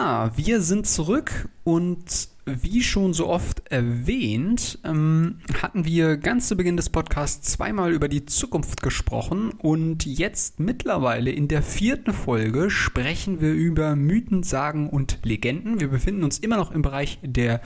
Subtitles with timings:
[0.00, 6.56] Ja, wir sind zurück und wie schon so oft erwähnt, ähm, hatten wir ganz zu
[6.56, 12.70] Beginn des Podcasts zweimal über die Zukunft gesprochen und jetzt mittlerweile in der vierten Folge
[12.70, 15.80] sprechen wir über Mythen, Sagen und Legenden.
[15.80, 17.60] Wir befinden uns immer noch im Bereich der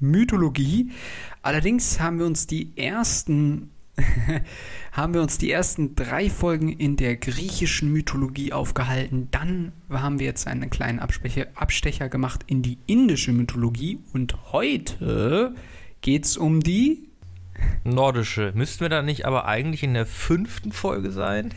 [0.00, 0.90] Mythologie.
[1.40, 3.70] Allerdings haben wir uns die ersten
[4.92, 9.28] haben wir uns die ersten drei Folgen in der griechischen Mythologie aufgehalten.
[9.30, 13.98] Dann haben wir jetzt einen kleinen Abstecher, Abstecher gemacht in die indische Mythologie.
[14.12, 15.54] Und heute
[16.00, 17.08] geht es um die
[17.84, 18.52] nordische.
[18.54, 21.52] Müssten wir da nicht aber eigentlich in der fünften Folge sein?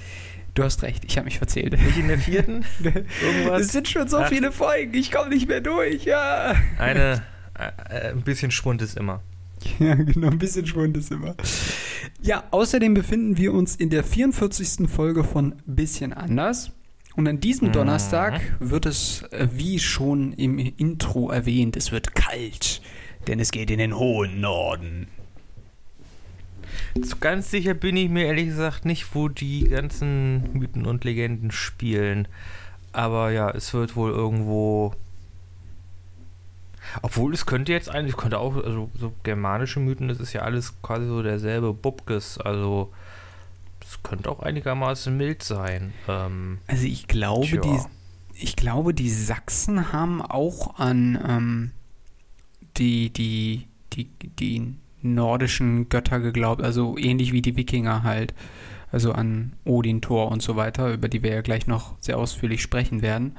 [0.54, 1.74] Du hast recht, ich habe mich verzählt.
[1.74, 2.66] Nicht in der vierten?
[2.84, 3.62] Irgendwas?
[3.62, 4.28] Es sind schon so Ach.
[4.28, 6.06] viele Folgen, ich komme nicht mehr durch.
[6.06, 6.56] Ja.
[6.78, 7.24] Eine,
[7.90, 9.22] äh, ein bisschen Schwund ist immer.
[9.80, 11.36] Ja, genau, ein bisschen Schwund ist immer.
[12.22, 14.90] Ja, außerdem befinden wir uns in der 44.
[14.90, 16.72] Folge von Bisschen anders.
[17.16, 17.74] Und an diesem mhm.
[17.74, 22.82] Donnerstag wird es, äh, wie schon im Intro erwähnt, es wird kalt,
[23.28, 25.08] denn es geht in den hohen Norden.
[27.02, 31.52] So ganz sicher bin ich mir ehrlich gesagt nicht, wo die ganzen Mythen und Legenden
[31.52, 32.28] spielen.
[32.92, 34.94] Aber ja, es wird wohl irgendwo
[37.02, 40.82] obwohl es könnte jetzt eigentlich, könnte auch, also so germanische Mythen, das ist ja alles
[40.82, 42.92] quasi so derselbe Bubkes, also
[43.82, 45.94] es könnte auch einigermaßen mild sein.
[46.08, 47.62] Ähm, also ich glaube, tja.
[47.62, 47.80] die,
[48.34, 51.72] ich glaube, die Sachsen haben auch an ähm,
[52.78, 58.34] die, die, die, die nordischen Götter geglaubt, also ähnlich wie die Wikinger halt.
[58.92, 62.62] Also an Odin, Thor und so weiter, über die wir ja gleich noch sehr ausführlich
[62.62, 63.38] sprechen werden.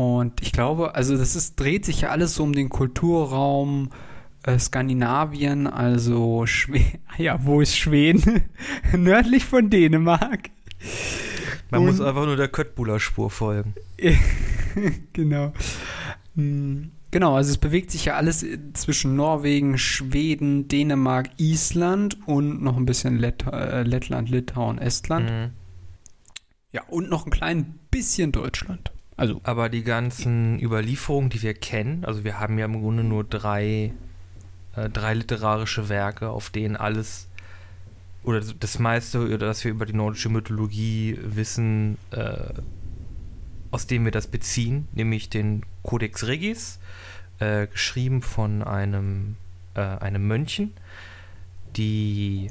[0.00, 3.90] Und ich glaube, also das ist, dreht sich ja alles so um den Kulturraum
[4.44, 6.80] äh, Skandinavien, also Schwe
[7.18, 8.44] ja, wo ist Schweden?
[8.96, 10.48] Nördlich von Dänemark.
[11.68, 13.74] Man Und, muss einfach nur der Köttbuler Spur folgen.
[15.12, 15.52] genau.
[16.34, 18.42] Hm, genau, also es bewegt sich ja alles
[18.72, 25.30] zwischen Norwegen, Schweden, Dänemark, Island und noch ein bisschen Lett äh, Lettland, Litauen, Estland.
[25.30, 25.50] Mhm.
[26.72, 28.92] Ja, und noch ein klein bisschen Deutschland.
[29.20, 29.38] Also.
[29.44, 33.92] Aber die ganzen Überlieferungen, die wir kennen, also wir haben ja im Grunde nur drei,
[34.74, 37.28] äh, drei literarische Werke, auf denen alles
[38.22, 42.54] oder das meiste, das wir über die nordische Mythologie wissen, äh,
[43.70, 46.78] aus dem wir das beziehen, nämlich den Codex Regis,
[47.40, 49.36] äh, geschrieben von einem,
[49.74, 50.72] äh, einem Mönchen,
[51.76, 52.50] die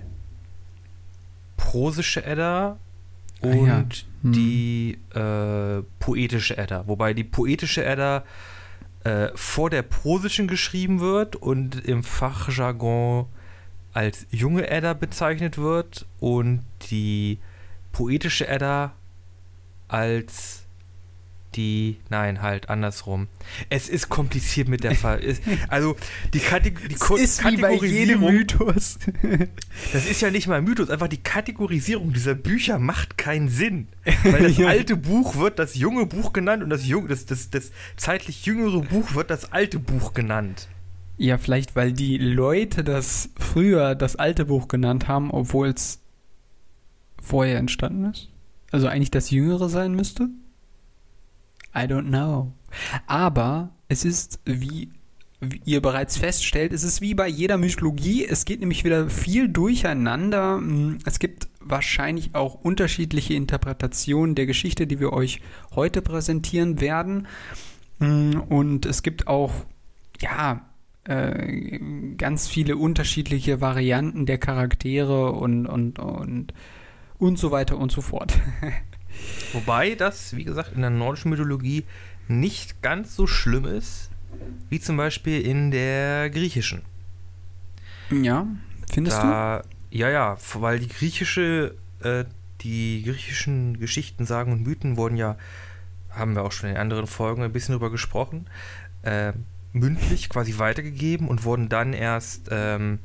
[1.58, 2.78] prosische Edda
[3.42, 3.86] und ja.
[4.24, 4.32] hm.
[4.34, 6.88] die äh, poetische Edda.
[6.88, 8.24] Wobei die poetische Edda
[9.04, 13.28] äh, vor der prosischen geschrieben wird und im Fachjargon
[13.94, 17.40] als junge Edda bezeichnet wird und die
[17.92, 18.94] poetische Edda
[19.88, 20.59] als
[21.56, 23.28] die, nein, halt andersrum.
[23.70, 25.22] Es ist kompliziert mit der Fall.
[25.68, 25.96] also
[26.34, 28.32] die, Kategor die Ko ist Kategorisierung.
[28.32, 29.00] Mythos.
[29.94, 33.88] das ist ja nicht mal ein Mythos, einfach die Kategorisierung dieser Bücher macht keinen Sinn.
[34.24, 34.68] Weil das ja.
[34.68, 38.82] alte Buch wird das junge Buch genannt und das, jung, das, das, das zeitlich jüngere
[38.82, 40.68] Buch wird das alte Buch genannt.
[41.18, 46.00] Ja, vielleicht, weil die Leute das früher das alte Buch genannt haben, obwohl es
[47.22, 48.30] vorher entstanden ist.
[48.72, 50.30] Also eigentlich das jüngere sein müsste.
[51.80, 52.52] I don't know.
[53.08, 54.90] Aber es ist, wie,
[55.40, 58.26] wie ihr bereits feststellt, es ist wie bei jeder Mythologie.
[58.26, 60.62] Es geht nämlich wieder viel durcheinander.
[61.06, 65.42] Es gibt wahrscheinlich auch unterschiedliche Interpretationen der Geschichte, die wir euch
[65.76, 67.28] heute präsentieren werden.
[68.00, 69.54] Und es gibt auch,
[70.20, 70.66] ja,
[71.06, 71.80] äh,
[72.18, 76.54] ganz viele unterschiedliche Varianten der Charaktere und, und, und,
[77.18, 78.38] und so weiter und so fort.
[79.54, 81.86] Wobei das, wie gesagt, in der nordischen Mythologie
[82.28, 84.10] nicht ganz so schlimm ist,
[84.70, 86.82] wie zum Beispiel in der griechischen.
[88.12, 88.48] Ja,
[88.92, 89.98] findest da, du?
[89.98, 92.26] Ja, ja, weil die griechische, äh,
[92.62, 95.38] die griechischen Geschichten, Sagen und Mythen wurden ja,
[96.12, 98.48] haben wir auch schon in anderen Folgen ein bisschen drüber gesprochen,
[99.04, 99.34] äh,
[99.74, 103.00] mündlich quasi weitergegeben und wurden dann erst ähm,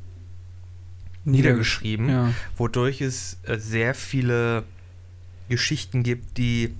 [1.23, 2.33] niedergeschrieben, ja.
[2.57, 4.63] wodurch es äh, sehr viele
[5.49, 6.73] Geschichten gibt, die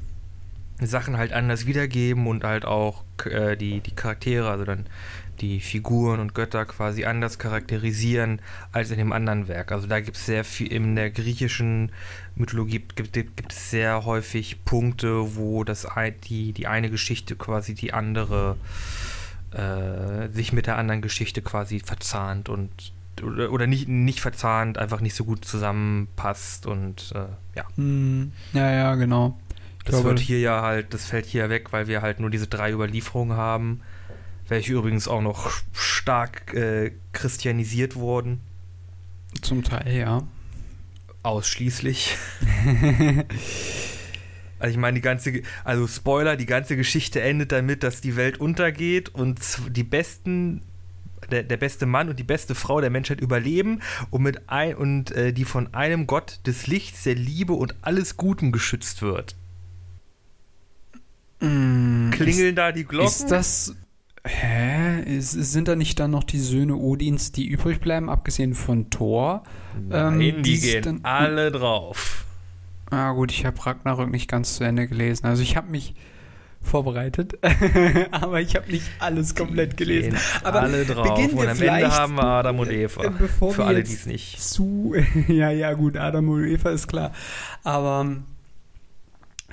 [0.81, 4.87] Sachen halt anders wiedergeben und halt auch äh, die, die Charaktere, also dann
[5.41, 8.41] die Figuren und Götter quasi anders charakterisieren
[8.71, 9.71] als in dem anderen Werk.
[9.71, 11.91] Also da gibt es sehr viel, in der griechischen
[12.35, 15.87] Mythologie gibt, es sehr häufig Punkte, wo das
[16.29, 18.57] die, die eine Geschichte quasi die andere
[19.51, 25.01] äh, sich mit der anderen Geschichte quasi verzahnt und oder, oder nicht, nicht verzahnt, einfach
[25.01, 27.25] nicht so gut zusammenpasst und äh,
[27.57, 27.65] ja.
[27.75, 29.39] Hm, ja, ja, genau.
[29.85, 32.47] Das glaube- wird hier ja halt, das fällt hier weg, weil wir halt nur diese
[32.47, 33.81] drei Überlieferungen haben,
[34.47, 38.41] welche übrigens auch noch stark äh, christianisiert wurden.
[39.41, 40.23] Zum Teil, ja.
[41.23, 42.15] Ausschließlich.
[44.57, 48.39] Also ich meine, die ganze, also Spoiler, die ganze Geschichte endet damit, dass die Welt
[48.39, 49.39] untergeht und
[49.69, 50.61] die besten,
[51.31, 55.11] der, der beste Mann und die beste Frau der Menschheit überleben und mit ein, und
[55.11, 59.35] äh, die von einem Gott des Lichts, der Liebe und alles Guten geschützt wird.
[61.41, 63.07] Mm, Klingeln da die Glocken?
[63.07, 63.75] Ist, ist das.
[64.25, 65.17] Hä?
[65.17, 69.43] Ist, sind da nicht dann noch die Söhne Odins, die übrig bleiben, abgesehen von Thor?
[69.87, 72.25] Nein, ähm, die die gehen dann- alle drauf.
[72.89, 75.25] Ah, gut, ich habe Ragnarök nicht ganz zu Ende gelesen.
[75.25, 75.95] Also, ich habe mich
[76.65, 77.37] vorbereitet,
[78.11, 80.17] aber ich habe nicht alles komplett gelesen.
[80.43, 81.15] Aber alle drauf.
[81.15, 83.09] beginnen wir Und am Ende haben wir Adam und äh, Eva.
[83.09, 84.41] bevor Für wir alle, die es nicht.
[84.41, 84.95] zu.
[85.27, 87.11] ja, ja, gut, Adam und Eva ist klar.
[87.63, 88.17] Aber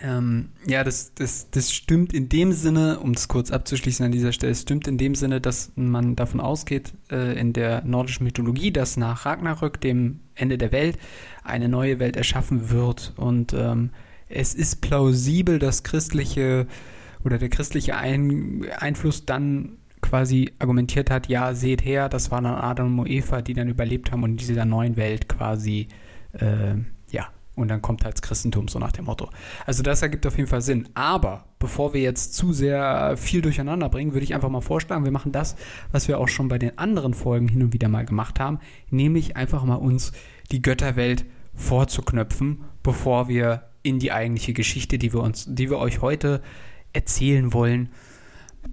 [0.02, 4.32] ähm, ja, das, das, das stimmt in dem Sinne, um es kurz abzuschließen an dieser
[4.32, 8.72] Stelle, es stimmt in dem Sinne, dass man davon ausgeht, äh, in der nordischen Mythologie,
[8.72, 10.98] dass nach Ragnarök, dem Ende der Welt,
[11.44, 13.12] eine neue Welt erschaffen wird.
[13.16, 13.90] Und ähm,
[14.28, 16.66] es ist plausibel, dass christliche
[17.24, 22.56] oder der christliche Ein Einfluss dann quasi argumentiert hat, ja, seht her, das waren dann
[22.56, 25.88] Adam und Eva, die dann überlebt haben und in dieser neuen Welt quasi,
[26.32, 26.74] äh,
[27.10, 29.28] ja, und dann kommt halt das Christentum so nach dem Motto.
[29.66, 30.88] Also das ergibt auf jeden Fall Sinn.
[30.94, 35.12] Aber bevor wir jetzt zu sehr viel durcheinander bringen, würde ich einfach mal vorschlagen, wir
[35.12, 35.56] machen das,
[35.92, 38.58] was wir auch schon bei den anderen Folgen hin und wieder mal gemacht haben,
[38.90, 40.12] nämlich einfach mal uns
[40.50, 46.00] die Götterwelt vorzuknöpfen, bevor wir in die eigentliche Geschichte, die wir uns, die wir euch
[46.00, 46.40] heute
[46.92, 47.90] erzählen wollen,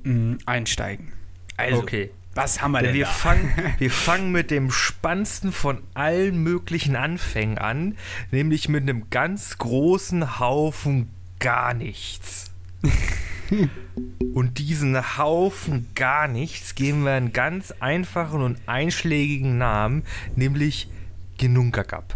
[0.03, 1.11] mh, einsteigen.
[1.57, 2.11] Also, okay.
[2.35, 3.11] was haben wir denn Wir da?
[3.11, 7.97] fangen, wir fangen mit dem spannendsten von allen möglichen Anfängen an,
[8.31, 12.51] nämlich mit einem ganz großen Haufen gar nichts.
[14.33, 20.03] und diesen Haufen gar nichts geben wir einen ganz einfachen und einschlägigen Namen,
[20.35, 20.89] nämlich
[21.37, 22.15] Genunkagap.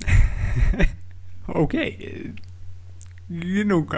[1.52, 2.32] Okay.
[3.28, 3.90] Genug,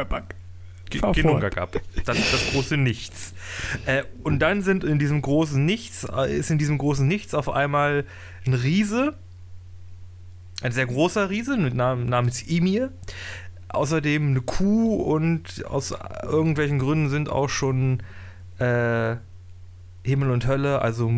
[1.00, 1.14] Kabak.
[1.14, 1.42] Ge- Fahr fort.
[1.42, 1.80] Genunkagap.
[2.04, 3.34] Das, das große Nichts.
[3.86, 7.48] Äh, und dann sind in diesem großen Nichts, äh, ist in diesem großen Nichts auf
[7.48, 8.04] einmal
[8.46, 9.14] ein Riese,
[10.62, 12.90] ein sehr großer Riese mit Namen, namens Imir.
[13.68, 15.94] Außerdem eine Kuh und aus
[16.24, 18.02] irgendwelchen Gründen sind auch schon
[18.58, 19.16] äh,
[20.04, 21.10] Himmel und Hölle, also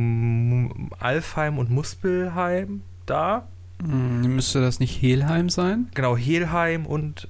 [1.00, 3.48] Alfheim und Muspelheim da.
[3.82, 5.88] Hm, müsste das nicht Helheim sein?
[5.94, 7.28] Genau, Helheim und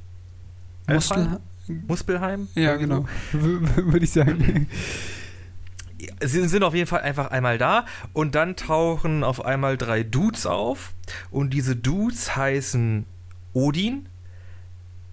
[0.87, 1.39] Alfheim?
[1.69, 2.49] Muspelheim.
[2.55, 3.07] ja, genau.
[3.33, 4.69] Würde ich sagen.
[6.21, 10.45] Sie sind auf jeden Fall einfach einmal da und dann tauchen auf einmal drei Dudes
[10.47, 10.93] auf
[11.31, 13.07] und diese Dudes heißen
[13.55, 14.07] Odin,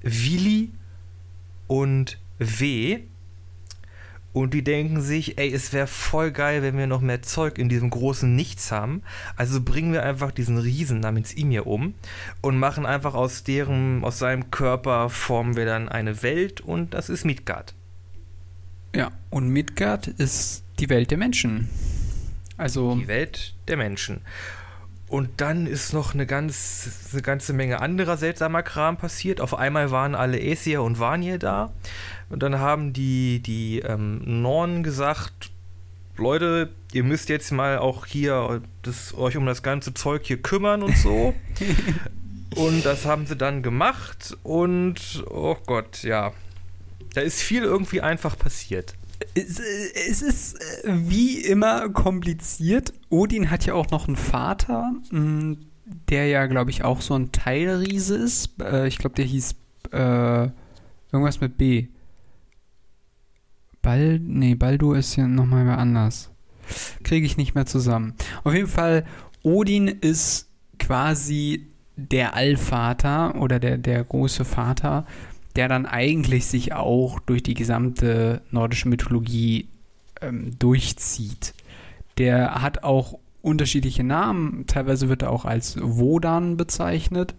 [0.01, 0.71] Willi
[1.67, 3.01] und W.
[4.33, 7.67] Und die denken sich, ey, es wäre voll geil, wenn wir noch mehr Zeug in
[7.67, 9.03] diesem großen Nichts haben.
[9.35, 11.95] Also bringen wir einfach diesen Riesen namens Imir um
[12.39, 17.09] und machen einfach aus deren, aus seinem Körper formen wir dann eine Welt und das
[17.09, 17.73] ist Midgard.
[18.95, 21.69] Ja, und Midgard ist die Welt der Menschen.
[22.57, 24.21] Also, die Welt der Menschen.
[25.07, 29.41] Und dann ist noch eine, ganz, eine ganze Menge anderer seltsamer Kram passiert.
[29.41, 31.73] Auf einmal waren alle Aesir und Vanir da.
[32.31, 35.51] Und dann haben die, die ähm, Nornen gesagt,
[36.17, 40.81] Leute, ihr müsst jetzt mal auch hier das, euch um das ganze Zeug hier kümmern
[40.81, 41.33] und so.
[42.55, 44.37] und das haben sie dann gemacht.
[44.43, 46.31] Und, oh Gott, ja.
[47.13, 48.93] Da ist viel irgendwie einfach passiert.
[49.33, 52.93] es, es ist äh, wie immer kompliziert.
[53.09, 55.57] Odin hat ja auch noch einen Vater, mh,
[56.09, 58.51] der ja, glaube ich, auch so ein Teilriese ist.
[58.61, 59.55] Äh, ich glaube, der hieß
[59.91, 60.49] äh,
[61.11, 61.87] irgendwas mit B.
[63.81, 66.31] Bal nee, Baldur ist ja nochmal anders.
[67.03, 68.13] Kriege ich nicht mehr zusammen.
[68.43, 69.05] Auf jeden Fall,
[69.43, 75.05] Odin ist quasi der Allvater oder der, der große Vater,
[75.55, 79.67] der dann eigentlich sich auch durch die gesamte nordische Mythologie
[80.21, 81.53] ähm, durchzieht.
[82.17, 84.65] Der hat auch unterschiedliche Namen.
[84.67, 87.35] Teilweise wird er auch als Wodan bezeichnet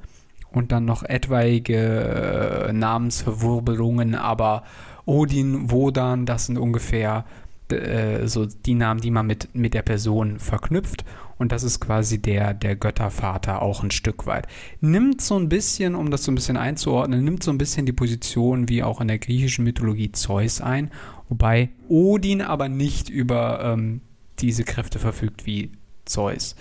[0.51, 4.65] und dann noch etwaige äh, Namensverwirbelungen, aber
[5.04, 7.25] Odin, Wodan, das sind ungefähr
[7.73, 11.04] äh, so die Namen, die man mit, mit der Person verknüpft.
[11.38, 14.47] Und das ist quasi der, der Göttervater auch ein Stück weit.
[14.80, 17.92] Nimmt so ein bisschen, um das so ein bisschen einzuordnen, nimmt so ein bisschen die
[17.92, 20.90] Position wie auch in der griechischen Mythologie Zeus ein,
[21.28, 24.02] wobei Odin aber nicht über ähm,
[24.38, 25.73] diese Kräfte verfügt wie
[26.04, 26.54] Zeus.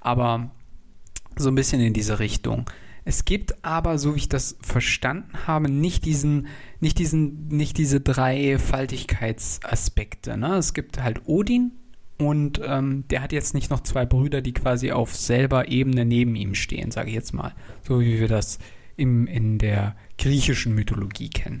[0.00, 0.50] Aber
[1.36, 2.66] so ein bisschen in diese Richtung.
[3.08, 6.48] Es gibt aber, so wie ich das verstanden habe, nicht diesen,
[6.80, 10.36] nicht diesen, nicht diese Dreifaltigkeitsaspekte.
[10.36, 10.56] Ne?
[10.56, 11.70] Es gibt halt Odin
[12.18, 16.34] und ähm, der hat jetzt nicht noch zwei Brüder, die quasi auf selber Ebene neben
[16.34, 17.54] ihm stehen, sage ich jetzt mal.
[17.86, 18.58] So wie wir das
[18.96, 21.60] im, in der griechischen Mythologie kennen.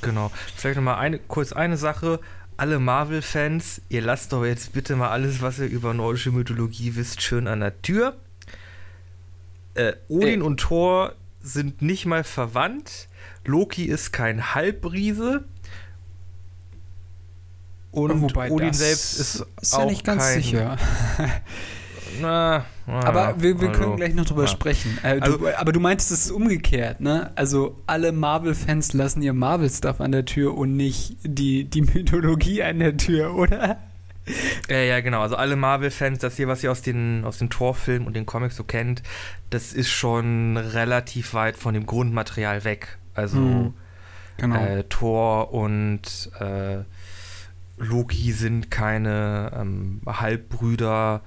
[0.00, 0.30] Genau.
[0.56, 2.20] Vielleicht nochmal eine, kurz eine Sache.
[2.56, 7.20] Alle Marvel-Fans, ihr lasst doch jetzt bitte mal alles, was ihr über nordische Mythologie wisst,
[7.20, 8.16] schön an der Tür.
[9.74, 10.44] Äh, Odin äh.
[10.44, 13.08] und Thor sind nicht mal verwandt.
[13.44, 15.44] Loki ist kein Halbriese.
[17.92, 20.76] Und Wobei Odin selbst ist, ist auch ja nicht ganz kein, sicher.
[22.20, 24.48] Na, na, aber wir, wir also, können gleich noch drüber na.
[24.48, 24.98] sprechen.
[25.02, 27.30] Äh, du, also, aber du meintest, es ist umgekehrt, ne?
[27.36, 32.80] Also alle Marvel-Fans lassen ihr Marvel-Stuff an der Tür und nicht die, die Mythologie an
[32.80, 33.78] der Tür, oder?
[34.68, 35.20] Äh, ja, genau.
[35.20, 38.56] Also alle Marvel-Fans, das hier, was ihr aus den, aus den Torfilmen und den Comics
[38.56, 39.02] so kennt,
[39.50, 42.98] das ist schon relativ weit von dem Grundmaterial weg.
[43.14, 43.74] Also mhm.
[44.36, 44.64] genau.
[44.64, 46.84] äh, Thor und äh,
[47.78, 51.22] Loki sind keine ähm, Halbbrüder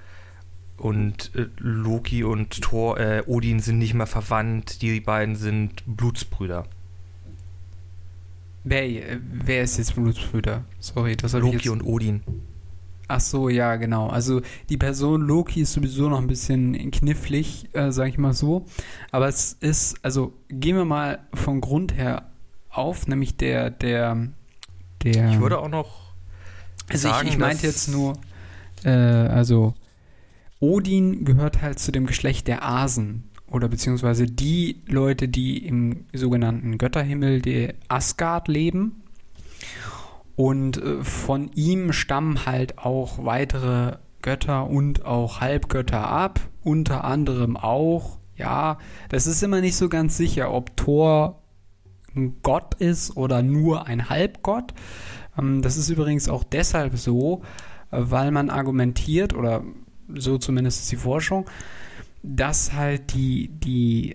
[0.78, 6.66] und äh, Loki und Thor, äh, Odin sind nicht mehr verwandt, die beiden sind Blutsbrüder.
[8.64, 10.64] Wer, äh, wer ist jetzt Blutsbrüder?
[10.80, 11.72] Sorry, das habe Loki ich jetzt...
[11.74, 12.22] und Odin.
[13.08, 14.08] Ach so, ja, genau.
[14.08, 18.66] Also die Person Loki ist sowieso noch ein bisschen knifflig, äh, sag ich mal so.
[19.12, 22.32] Aber es ist, also gehen wir mal vom Grund her
[22.70, 24.30] auf, nämlich der, der,
[25.04, 25.32] der.
[25.32, 26.14] Ich würde auch noch.
[26.90, 28.14] Also sagen, ich, ich meinte jetzt nur,
[28.84, 29.74] äh, also
[30.60, 36.78] Odin gehört halt zu dem Geschlecht der Asen oder beziehungsweise die Leute, die im sogenannten
[36.78, 39.04] Götterhimmel der Asgard leben.
[40.36, 47.58] Und äh, von ihm stammen halt auch weitere Götter und auch Halbgötter ab, unter anderem
[47.58, 48.78] auch, ja,
[49.10, 51.42] das ist immer nicht so ganz sicher, ob Thor
[52.16, 54.74] ein Gott ist oder nur ein Halbgott.
[55.38, 57.42] Ähm, das ist übrigens auch deshalb so,
[57.92, 59.64] weil man argumentiert oder
[60.16, 61.46] so zumindest ist die Forschung,
[62.24, 64.14] dass halt die, die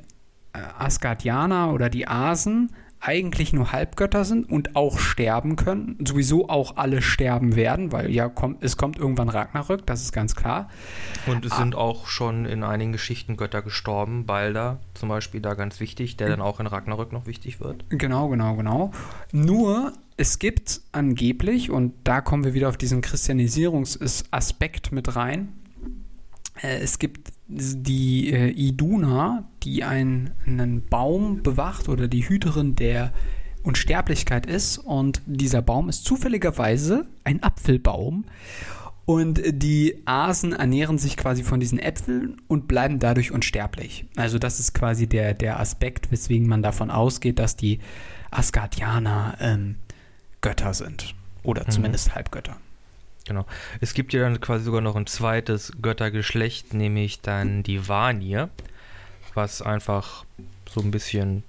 [0.53, 6.76] äh, Asgardianer oder die Asen eigentlich nur Halbgötter sind und auch sterben können, sowieso auch
[6.76, 10.69] alle sterben werden, weil ja kommt, es kommt irgendwann Ragnarök, das ist ganz klar.
[11.26, 11.59] Und es ah.
[11.59, 16.28] sind auch schon in einigen Geschichten Götter gestorben, Balder zum Beispiel da ganz wichtig, der
[16.28, 17.85] dann auch in Ragnarök noch wichtig wird.
[17.90, 18.90] Genau, genau, genau.
[19.33, 25.52] Nur es gibt angeblich, und da kommen wir wieder auf diesen Christianisierungsaspekt mit rein,
[26.62, 33.12] äh, es gibt die äh, Iduna, die ein, einen Baum bewacht oder die Hüterin der
[33.62, 34.78] Unsterblichkeit ist.
[34.78, 38.25] Und dieser Baum ist zufälligerweise ein Apfelbaum.
[39.07, 44.05] Und die Asen ernähren sich quasi von diesen Äpfeln und bleiben dadurch unsterblich.
[44.17, 47.78] Also das ist quasi der, der Aspekt, weswegen man davon ausgeht, dass die
[48.31, 49.76] Asgardianer ähm,
[50.43, 51.14] Götter sind.
[51.43, 51.71] Oder mhm.
[51.71, 52.59] zumindest Halbgötter.
[53.28, 53.44] Genau.
[53.80, 58.49] Es gibt ja dann quasi sogar noch ein zweites Göttergeschlecht, nämlich dann die Vanir,
[59.35, 60.25] was einfach
[60.68, 61.42] so ein bisschen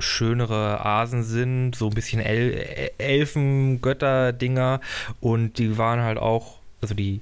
[0.00, 4.80] schönere Asen sind, so ein bisschen El Elfen-Götter-Dinger
[5.20, 7.20] und die waren halt auch, also die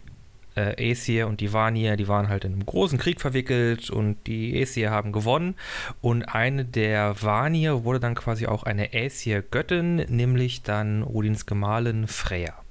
[0.55, 4.55] äh, Aesir und die Vanir, die waren halt in einem großen Krieg verwickelt und die
[4.55, 5.57] Aesir haben gewonnen
[6.01, 12.62] und eine der Vanir wurde dann quasi auch eine Aesir-Göttin, nämlich dann Odins Gemahlin Freya.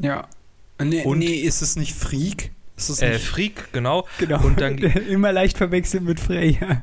[0.00, 0.28] Ja.
[0.82, 2.52] Nee, und, nee, ist es nicht Freak?
[2.76, 4.06] Ist es äh, Freak, genau.
[4.18, 4.44] Genau.
[4.44, 4.78] Und dann,
[5.08, 6.82] Immer leicht verwechselt mit Freya.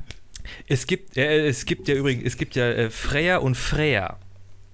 [0.68, 4.20] Es gibt, äh, es gibt ja übrigens, es gibt ja äh, Freya und Freya.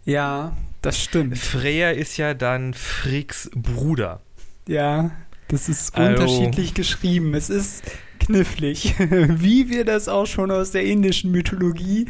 [0.05, 1.37] Ja, das stimmt.
[1.37, 4.21] Freya ist ja dann Freaks Bruder.
[4.67, 5.11] Ja,
[5.47, 7.35] das ist also, unterschiedlich geschrieben.
[7.35, 7.83] Es ist
[8.19, 12.07] knifflig, wie wir das auch schon aus der indischen Mythologie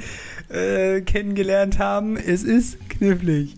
[0.51, 2.17] äh, kennengelernt haben.
[2.17, 3.55] Es ist knifflig.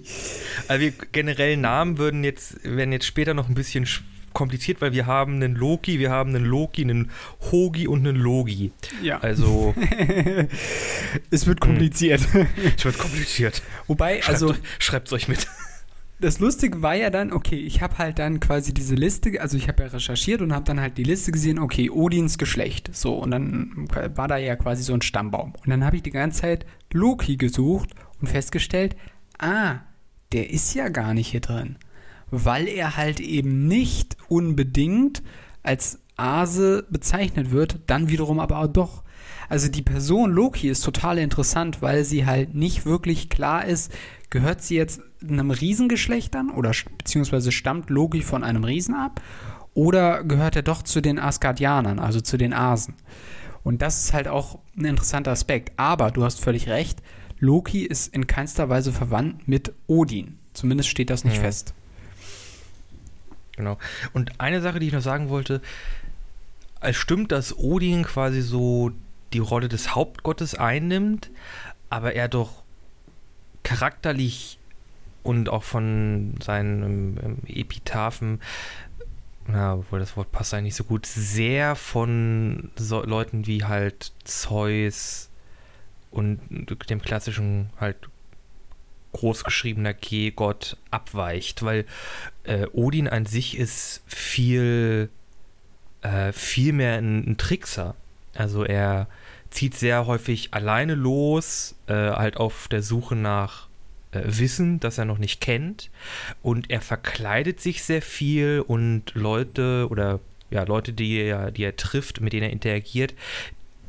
[0.67, 3.87] Also wir generell Namen würden jetzt, werden jetzt später noch ein bisschen
[4.33, 7.11] kompliziert, weil wir haben einen Loki, wir haben einen Loki, einen
[7.51, 8.71] Hogi und einen Logi.
[9.01, 9.19] Ja.
[9.19, 9.73] Also.
[11.31, 12.21] es wird kompliziert.
[12.77, 13.61] Es wird kompliziert.
[13.87, 14.55] Wobei, schreibt also.
[14.79, 15.47] Schreibt es euch mit
[16.23, 19.67] das Lustige war ja dann, okay, ich habe halt dann quasi diese Liste, also ich
[19.67, 23.31] habe ja recherchiert und habe dann halt die Liste gesehen, okay, Odins Geschlecht, so und
[23.31, 25.53] dann war da ja quasi so ein Stammbaum.
[25.53, 27.89] Und dann habe ich die ganze Zeit Loki gesucht
[28.21, 28.95] und festgestellt,
[29.37, 29.79] ah,
[30.31, 31.75] der ist ja gar nicht hier drin,
[32.31, 35.23] weil er halt eben nicht unbedingt
[35.61, 39.03] als Ase bezeichnet wird, dann wiederum aber auch doch.
[39.49, 43.91] Also die Person Loki ist total interessant, weil sie halt nicht wirklich klar ist,
[44.33, 49.21] gehört sie jetzt einem Riesengeschlecht an oder beziehungsweise stammt Loki von einem Riesen ab
[49.75, 52.95] oder gehört er doch zu den Asgardianern, also zu den Asen?
[53.63, 55.73] Und das ist halt auch ein interessanter Aspekt.
[55.77, 57.03] Aber du hast völlig recht,
[57.37, 60.39] Loki ist in keinster Weise verwandt mit Odin.
[60.53, 61.43] Zumindest steht das nicht Ja.
[61.43, 61.75] fest.
[63.55, 63.77] Genau.
[64.13, 65.61] Und eine Sache, die ich noch sagen wollte,
[66.81, 68.89] es stimmt, dass Odin quasi so
[69.31, 71.29] die Rolle des Hauptgottes einnimmt,
[71.91, 72.62] aber er doch
[73.63, 74.59] charakterlich
[75.23, 78.41] und auch von seinen ähm, Epitaphen,
[79.47, 84.13] na, obwohl das Wort passt eigentlich nicht so gut, sehr von so Leuten wie halt
[84.23, 85.29] Zeus
[86.11, 86.39] und
[86.89, 87.97] dem klassischen halt
[89.13, 91.85] großgeschriebener G-Gott abweicht, weil
[92.43, 95.09] äh, Odin an sich ist viel,
[96.01, 97.95] äh, viel mehr ein, ein Trickser.
[98.35, 99.07] Also er
[99.53, 103.67] zieht sehr häufig alleine los, äh, halt auf der Suche nach
[104.11, 105.89] äh, Wissen, das er noch nicht kennt.
[106.41, 110.19] Und er verkleidet sich sehr viel und Leute oder
[110.49, 113.13] ja, Leute, die er, die er trifft, mit denen er interagiert,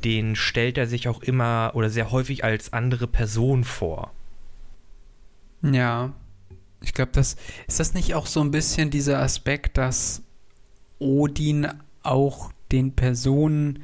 [0.03, 4.11] den stellt er sich auch immer oder sehr häufig als andere Person vor.
[5.61, 6.13] Ja.
[6.81, 10.21] Ich glaube, das ist das nicht auch so ein bisschen dieser Aspekt, dass
[10.99, 11.67] Odin
[12.03, 13.79] auch den Personen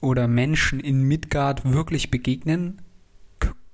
[0.00, 2.80] oder Menschen in Midgard wirklich begegnen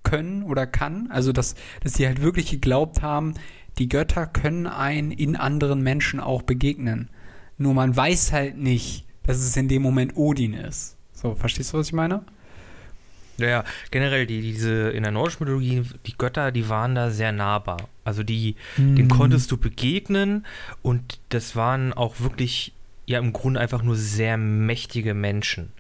[0.03, 1.11] können oder kann?
[1.11, 3.35] Also, dass, dass sie halt wirklich geglaubt haben,
[3.79, 7.09] die Götter können einen in anderen Menschen auch begegnen.
[7.59, 10.97] Nur man weiß halt nicht, dass es in dem Moment Odin ist.
[11.13, 12.23] So, verstehst du, was ich meine?
[13.39, 17.33] Ja, ja, generell die, diese in der nordischen Mythologie, die Götter, die waren da sehr
[17.33, 17.89] nahbar.
[18.05, 20.47] Also die, den konntest du begegnen
[20.83, 22.75] und das waren auch wirklich
[23.07, 25.73] ja im Grunde einfach nur sehr mächtige Menschen.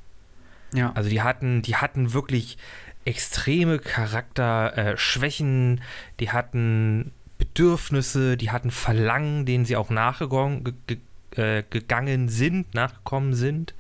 [0.75, 0.93] Ja.
[0.95, 2.59] Also die hatten, die hatten wirklich
[3.04, 5.81] extreme Charakterschwächen, äh,
[6.20, 10.98] die hatten Bedürfnisse, die hatten Verlangen, denen sie auch nachgegangen ge, ge,
[11.37, 13.75] äh, gegangen sind, nachgekommen sind,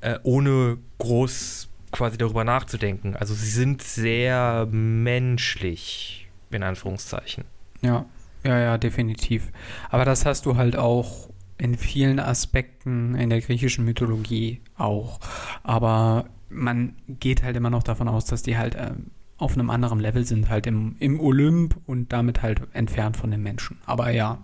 [0.00, 3.16] äh, ohne groß quasi darüber nachzudenken.
[3.16, 7.44] Also sie sind sehr menschlich, in Anführungszeichen.
[7.80, 8.04] Ja,
[8.44, 9.50] ja, ja, definitiv.
[9.90, 15.20] Aber das hast du halt auch in vielen Aspekten in der griechischen Mythologie auch.
[15.62, 20.00] Aber man geht halt immer noch davon aus, dass die halt ähm, auf einem anderen
[20.00, 23.78] Level sind, halt im, im Olymp und damit halt entfernt von den Menschen.
[23.86, 24.38] Aber ja,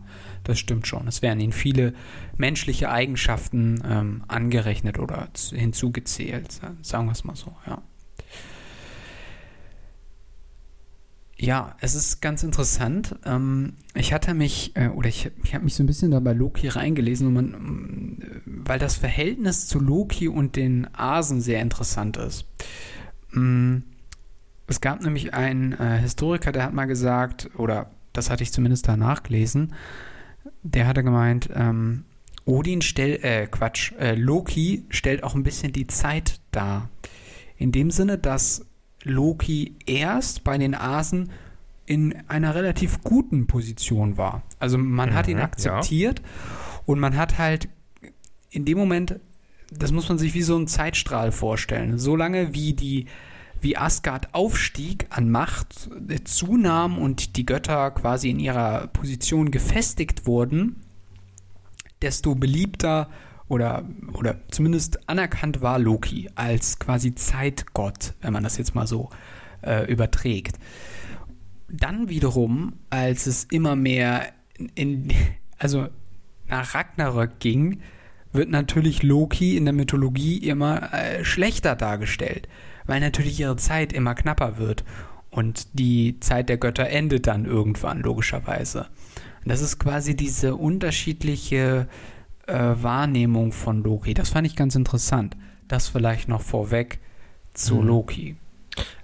[0.44, 1.08] das stimmt schon.
[1.08, 1.94] Es werden ihnen viele
[2.36, 7.82] menschliche Eigenschaften ähm, angerechnet oder hinzugezählt, sa- sagen wir es mal so, ja.
[11.36, 13.16] Ja, es ist ganz interessant.
[13.24, 16.32] Ähm, ich hatte mich, äh, oder ich, ich habe mich so ein bisschen da bei
[16.32, 22.46] Loki reingelesen, man, ähm, weil das Verhältnis zu Loki und den Asen sehr interessant ist.
[23.32, 23.78] Mm,
[24.68, 28.86] Es gab nämlich einen äh, Historiker, der hat mal gesagt, oder das hatte ich zumindest
[28.88, 29.74] da nachgelesen,
[30.62, 32.04] der hatte gemeint, ähm,
[32.46, 36.90] Odin stellt, äh, Quatsch, äh, Loki stellt auch ein bisschen die Zeit dar.
[37.56, 38.66] In dem Sinne, dass
[39.04, 41.30] Loki erst bei den Asen
[41.86, 44.42] in einer relativ guten Position war.
[44.58, 46.22] Also man hat ihn Mhm, akzeptiert
[46.86, 47.68] und man hat halt
[48.50, 49.20] in dem Moment,
[49.70, 51.98] das muss man sich wie so einen Zeitstrahl vorstellen.
[51.98, 53.06] Solange wie die
[53.60, 60.26] wie Asgard aufstieg an Macht, äh, zunahm und die Götter quasi in ihrer Position gefestigt
[60.26, 60.76] wurden,
[62.02, 63.08] desto beliebter
[63.48, 69.10] oder, oder zumindest anerkannt war Loki als quasi Zeitgott, wenn man das jetzt mal so
[69.62, 70.58] äh, überträgt.
[71.68, 74.32] Dann wiederum, als es immer mehr
[74.74, 75.12] in,
[75.58, 75.88] also
[76.48, 77.80] nach Ragnarök ging,
[78.32, 82.48] wird natürlich Loki in der Mythologie immer äh, schlechter dargestellt,
[82.86, 84.84] weil natürlich ihre Zeit immer knapper wird
[85.30, 88.88] und die Zeit der Götter endet dann irgendwann, logischerweise.
[89.44, 91.86] Und das ist quasi diese unterschiedliche
[92.46, 94.14] äh, Wahrnehmung von Loki.
[94.14, 95.36] Das fand ich ganz interessant.
[95.68, 96.98] Das vielleicht noch vorweg
[97.54, 97.86] zu Mhm.
[97.86, 98.36] Loki.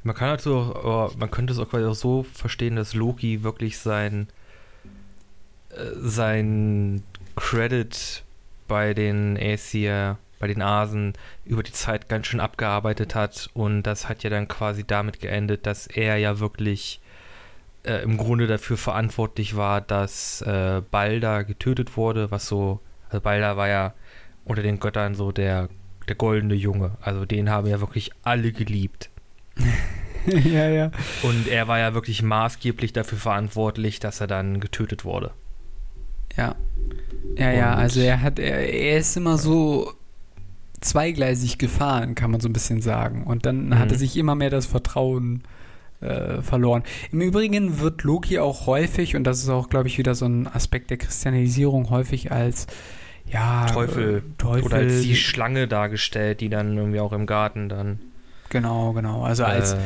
[0.02, 3.78] Man kann also, auch, man könnte es auch quasi auch so verstehen, dass Loki wirklich
[3.78, 4.28] sein,
[5.70, 7.02] äh, sein
[7.36, 8.24] Credit
[8.66, 11.12] bei den Aesir, bei den Asen
[11.44, 15.66] über die Zeit ganz schön abgearbeitet hat und das hat ja dann quasi damit geendet,
[15.66, 17.00] dass er ja wirklich
[17.84, 23.56] äh, im Grunde dafür verantwortlich war, dass äh, Balder getötet wurde, was so, also Balder
[23.56, 23.92] war ja
[24.44, 25.68] unter den Göttern so der,
[26.08, 29.10] der goldene Junge, also den haben ja wirklich alle geliebt.
[30.26, 30.90] ja, ja.
[31.22, 35.32] Und er war ja wirklich maßgeblich dafür verantwortlich, dass er dann getötet wurde.
[36.36, 36.54] Ja.
[37.36, 39.92] Ja, ja, Und- also er hat, er, er ist immer so
[40.80, 43.24] zweigleisig gefahren, kann man so ein bisschen sagen.
[43.24, 43.78] Und dann Mhm.
[43.78, 45.42] hat er sich immer mehr das Vertrauen
[46.00, 46.82] äh, verloren.
[47.12, 50.46] Im Übrigen wird Loki auch häufig, und das ist auch, glaube ich, wieder so ein
[50.46, 52.66] Aspekt der Christianisierung, häufig als
[53.30, 54.18] ja, Teufel.
[54.18, 54.64] äh, Teufel.
[54.64, 58.00] Oder als die Schlange dargestellt, die dann irgendwie auch im Garten dann.
[58.48, 59.22] genau, genau.
[59.22, 59.76] Also als äh,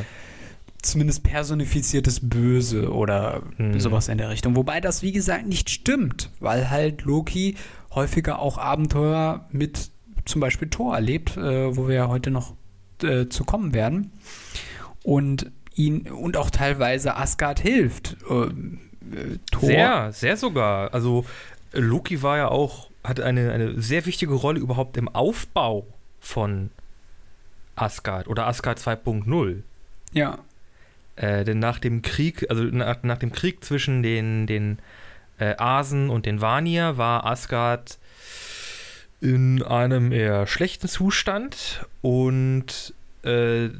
[0.82, 3.78] zumindest personifiziertes Böse oder Mhm.
[3.80, 4.56] sowas in der Richtung.
[4.56, 7.56] Wobei das, wie gesagt, nicht stimmt, weil halt Loki
[7.94, 9.90] häufiger auch Abenteuer mit
[10.24, 12.54] zum Beispiel Thor erlebt, äh, wo wir ja heute noch
[13.02, 14.12] äh, zu kommen werden.
[15.02, 18.16] Und ihn und auch teilweise Asgard hilft.
[18.30, 18.46] Äh,
[19.50, 19.60] Thor.
[19.68, 20.94] Sehr, sehr sogar.
[20.94, 21.24] Also
[21.72, 25.86] Loki war ja auch, hatte eine, eine sehr wichtige Rolle überhaupt im Aufbau
[26.20, 26.70] von
[27.76, 29.62] Asgard oder Asgard 2.0.
[30.12, 30.38] Ja,
[31.16, 34.78] Äh, denn nach dem Krieg, also nach, nach dem Krieg zwischen den, den
[35.38, 37.98] äh, Asen und den Vanir war Asgard
[39.20, 43.70] in einem eher schlechten Zustand und äh,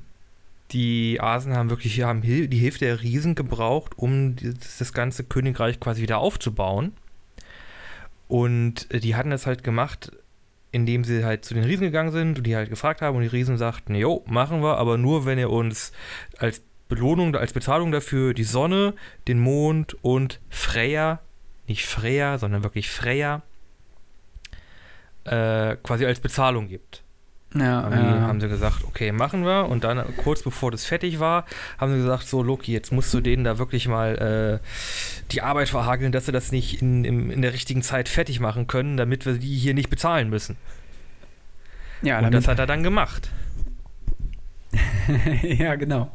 [0.70, 4.36] die Asen haben wirklich haben die Hilfe der Riesen gebraucht, um
[4.78, 6.92] das ganze Königreich quasi wieder aufzubauen.
[8.34, 10.10] Und äh, die hatten das halt gemacht,
[10.72, 13.28] indem sie halt zu den Riesen gegangen sind und die halt gefragt haben und die
[13.28, 15.92] Riesen sagten, jo, machen wir, aber nur, wenn ihr uns
[16.38, 18.94] als Belohnung, als Bezahlung dafür die Sonne,
[19.28, 21.20] den Mond und Freya,
[21.68, 23.42] nicht Freya, sondern wirklich Freya,
[25.22, 27.03] äh, quasi als Bezahlung gibt.
[27.54, 28.20] Ja, ja.
[28.22, 29.66] haben sie gesagt, okay, machen wir.
[29.68, 31.44] Und dann, kurz bevor das fertig war,
[31.78, 34.66] haben sie gesagt, so Loki, jetzt musst du denen da wirklich mal äh,
[35.30, 38.66] die Arbeit verhageln, dass sie das nicht in, im, in der richtigen Zeit fertig machen
[38.66, 40.56] können, damit wir die hier nicht bezahlen müssen.
[42.02, 43.30] ja, Und das hat er dann gemacht.
[45.42, 46.10] ja, genau.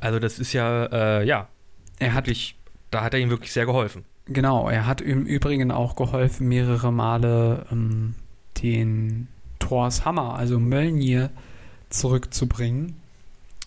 [0.00, 1.48] Also das ist ja, äh, ja,
[1.98, 2.56] Er hat wirklich,
[2.90, 4.04] da hat er ihm wirklich sehr geholfen.
[4.26, 8.14] Genau, er hat im Übrigen auch geholfen, mehrere Male ähm,
[8.62, 11.30] den Thors Hammer, also Mjölnir,
[11.90, 12.96] zurückzubringen,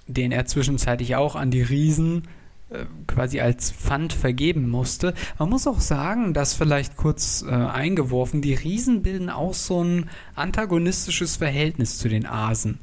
[0.07, 2.23] den er zwischenzeitlich auch an die Riesen
[2.69, 5.13] äh, quasi als Pfand vergeben musste.
[5.39, 10.09] Man muss auch sagen, dass vielleicht kurz äh, eingeworfen, die Riesen bilden auch so ein
[10.35, 12.79] antagonistisches Verhältnis zu den Asen.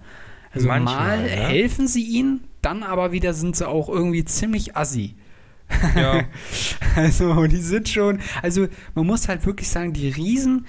[0.52, 1.48] Also Manchmal, mal ja.
[1.48, 5.16] helfen sie ihnen, dann aber wieder sind sie auch irgendwie ziemlich assi.
[5.96, 6.24] Ja,
[6.96, 10.66] Also, die sind schon, also man muss halt wirklich sagen, die Riesen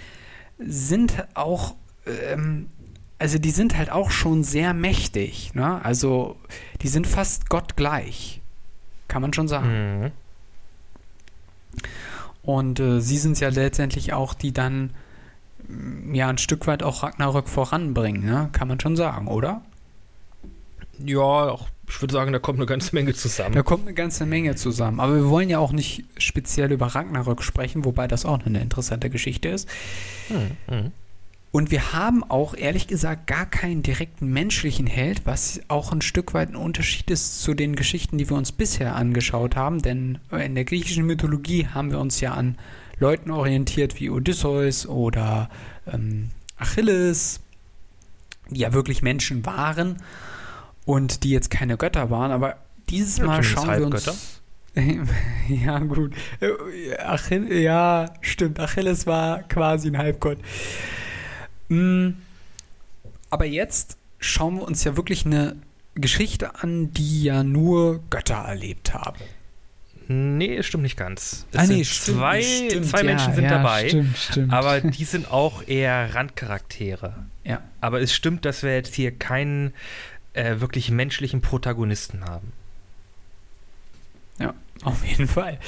[0.58, 2.68] sind auch, ähm,
[3.20, 5.84] also die sind halt auch schon sehr mächtig, ne?
[5.84, 6.38] Also,
[6.82, 8.42] die sind fast gottgleich,
[9.08, 10.02] kann man schon sagen.
[10.02, 10.12] mhm.
[12.42, 14.92] Und äh, sie sind ja letztendlich auch, die dann
[15.68, 18.50] mm, ja ein Stück weit auch Ragnarök voranbringen, ne?
[18.52, 19.62] Kann man schon sagen, oder?
[21.04, 23.54] ja auch, ich würde sagen, da kommt eine ganze Menge zusammen.
[23.54, 25.00] Da kommt eine ganze Menge zusammen.
[25.00, 29.10] Aber wir wollen ja auch nicht speziell über Ragnarök sprechen, wobei das auch eine interessante
[29.10, 29.70] Geschichte ist.
[30.30, 30.76] Mhm.
[30.76, 30.92] Mhm.
[31.52, 36.34] Und wir haben auch ehrlich gesagt gar keinen direkten menschlichen Held, was auch ein Stück
[36.34, 39.82] weit ein Unterschied ist zu den Geschichten, die wir uns bisher angeschaut haben.
[39.82, 42.58] Denn in der griechischen Mythologie haben wir uns ja an
[43.00, 45.50] Leuten orientiert wie Odysseus oder
[45.92, 47.40] ähm, Achilles,
[48.50, 49.98] die ja wirklich Menschen waren
[50.86, 52.32] und die jetzt keine Götter waren.
[52.32, 52.58] Aber
[52.90, 54.42] dieses Ja, Mal schauen wir uns.
[55.48, 56.14] ja, gut.
[57.00, 58.60] Achill, ja, stimmt.
[58.60, 60.38] Achilles war quasi ein Halbgott.
[61.70, 62.10] Mm,
[63.30, 65.56] Aber jetzt schauen wir uns ja wirklich eine
[65.96, 69.20] Geschichte an, die ja nur Götter erlebt haben.
[70.08, 71.48] Nee, stimmt nicht ganz.
[71.52, 74.54] Es Ah, nee, sind stimmt, zwei, stimmt, zwei ja, Menschen sind ja, dabei, Stimmt, stimmt.
[74.54, 77.26] aber die sind auch eher Randcharaktere.
[77.44, 77.62] Ja.
[77.82, 79.74] Aber es stimmt, dass wir jetzt hier keinen
[80.36, 82.52] äh, wirklich menschlichen Protagonisten haben.
[84.84, 85.60] Auf jeden Fall.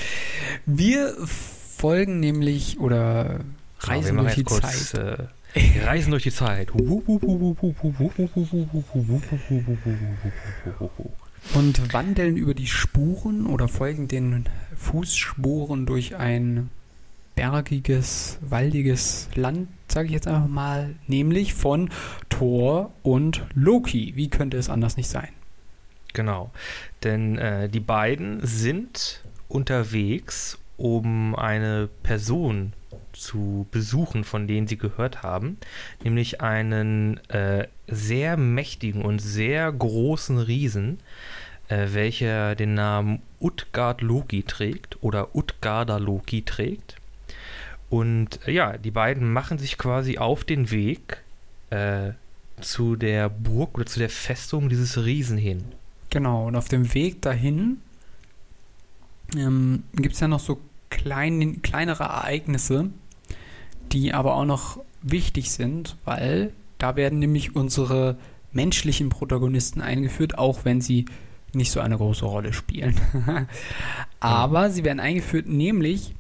[0.65, 3.39] Wir folgen nämlich oder
[3.79, 5.29] Genau, reisen machen durch die kurz, Zeit.
[5.55, 6.73] Äh, reisen durch die Zeit.
[11.53, 16.69] und wandeln über die Spuren oder folgen den Fußspuren durch ein
[17.37, 21.89] bergiges, waldiges Land, sage ich jetzt einfach mal, nämlich von
[22.29, 24.13] Thor und Loki.
[24.15, 25.29] Wie könnte es anders nicht sein?
[26.13, 26.49] Genau.
[27.03, 32.73] Denn äh, die beiden sind unterwegs, um eine Person
[33.13, 35.57] zu besuchen, von denen sie gehört haben,
[36.03, 40.97] nämlich einen äh, sehr mächtigen und sehr großen Riesen,
[41.67, 46.96] äh, welcher den Namen Utgard Loki trägt oder Utgarda Loki trägt.
[47.89, 51.23] Und äh, ja, die beiden machen sich quasi auf den Weg
[51.69, 52.11] äh,
[52.61, 55.63] zu der Burg oder zu der Festung dieses Riesen hin.
[56.09, 57.81] Genau, und auf dem Weg dahin
[59.35, 62.89] ähm, gibt es ja noch so klein, kleinere Ereignisse,
[63.91, 68.17] die aber auch noch wichtig sind, weil da werden nämlich unsere
[68.51, 71.05] menschlichen Protagonisten eingeführt, auch wenn sie
[71.53, 72.95] nicht so eine große Rolle spielen.
[74.19, 76.15] aber sie werden eingeführt, nämlich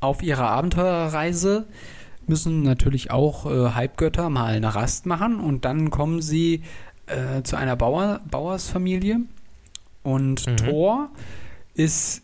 [0.00, 1.66] auf ihrer Abenteuerreise
[2.26, 6.62] müssen natürlich auch äh, Halbgötter mal eine Rast machen und dann kommen sie
[7.06, 9.20] äh, zu einer Bauer, Bauersfamilie
[10.02, 10.56] und Mhm.
[10.58, 11.10] Thor
[11.74, 12.22] ist,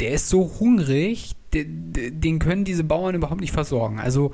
[0.00, 3.98] der ist so hungrig, de- de- den können diese Bauern überhaupt nicht versorgen.
[4.00, 4.32] Also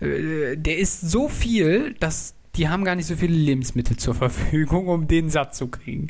[0.00, 4.88] äh, der isst so viel, dass die haben gar nicht so viele Lebensmittel zur Verfügung,
[4.88, 6.08] um den satt zu kriegen.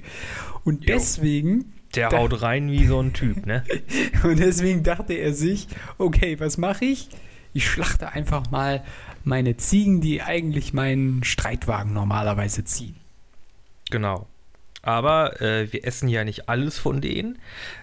[0.64, 0.94] Und Jo.
[0.94, 3.64] deswegen Der haut rein wie so ein Typ, ne?
[4.22, 5.66] und deswegen dachte er sich,
[5.98, 7.08] okay, was mache ich?
[7.52, 8.84] Ich schlachte einfach mal
[9.24, 12.96] meine Ziegen, die eigentlich meinen Streitwagen normalerweise ziehen.
[13.90, 14.26] Genau.
[14.82, 17.38] Aber äh, wir essen ja nicht alles von denen.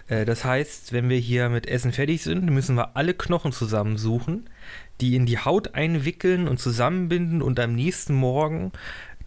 [0.08, 4.50] Äh, das heißt, wenn wir hier mit Essen fertig sind, müssen wir alle Knochen zusammensuchen,
[5.00, 8.72] die in die Haut einwickeln und zusammenbinden und am nächsten Morgen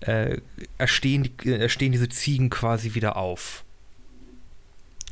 [0.01, 0.39] äh,
[0.77, 3.63] erstehen, äh, erstehen diese Ziegen quasi wieder auf.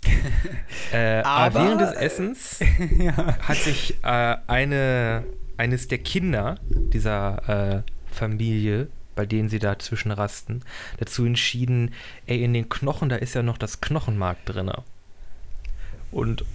[0.94, 2.60] äh, aber, während des Essens
[2.98, 3.38] ja.
[3.40, 5.24] hat sich äh, eine,
[5.58, 10.64] eines der Kinder dieser äh, Familie, bei denen sie da zwischenrasten,
[10.98, 11.94] dazu entschieden,
[12.26, 14.72] ey, in den Knochen, da ist ja noch das Knochenmark drin.
[16.12, 16.46] Und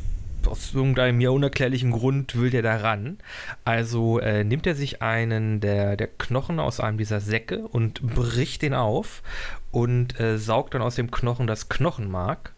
[0.47, 3.19] aus irgendeinem mir unerklärlichen Grund will der da ran.
[3.65, 8.63] Also äh, nimmt er sich einen der, der Knochen aus einem dieser Säcke und bricht
[8.63, 9.23] den auf
[9.71, 12.54] und äh, saugt dann aus dem Knochen das Knochenmark.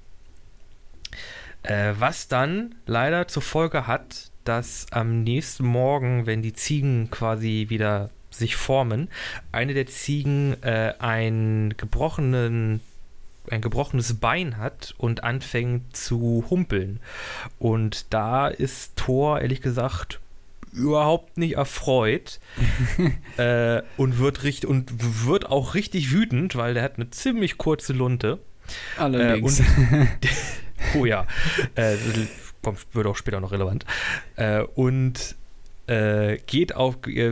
[1.66, 7.66] Äh, was dann leider zur Folge hat, dass am nächsten Morgen, wenn die Ziegen quasi
[7.68, 9.09] wieder sich formen,
[9.52, 12.81] eine der Ziegen äh, einen gebrochenen
[13.48, 16.98] ein gebrochenes Bein hat und anfängt zu humpeln.
[17.61, 20.18] Und da ist Thor, ehrlich gesagt,
[20.72, 22.40] überhaupt nicht erfreut
[23.37, 27.92] äh, und wird richtig und wird auch richtig wütend, weil der hat eine ziemlich kurze
[27.92, 28.38] Lunte.
[28.98, 29.62] Allerdings.
[30.94, 31.26] Oh ja,
[31.74, 31.96] äh,
[32.62, 33.84] kommt, wird auch später noch relevant.
[34.36, 35.36] Äh, und
[35.86, 37.30] äh, geht auf, äh,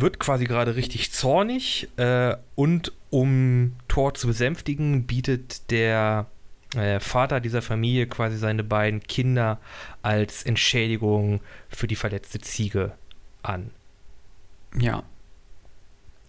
[0.00, 6.26] wird quasi gerade richtig zornig äh, und um Thor zu besänftigen, bietet der
[6.76, 9.58] äh, Vater dieser Familie quasi seine beiden Kinder
[10.02, 12.92] als Entschädigung für die verletzte Ziege
[13.42, 13.70] an.
[14.78, 15.02] ja.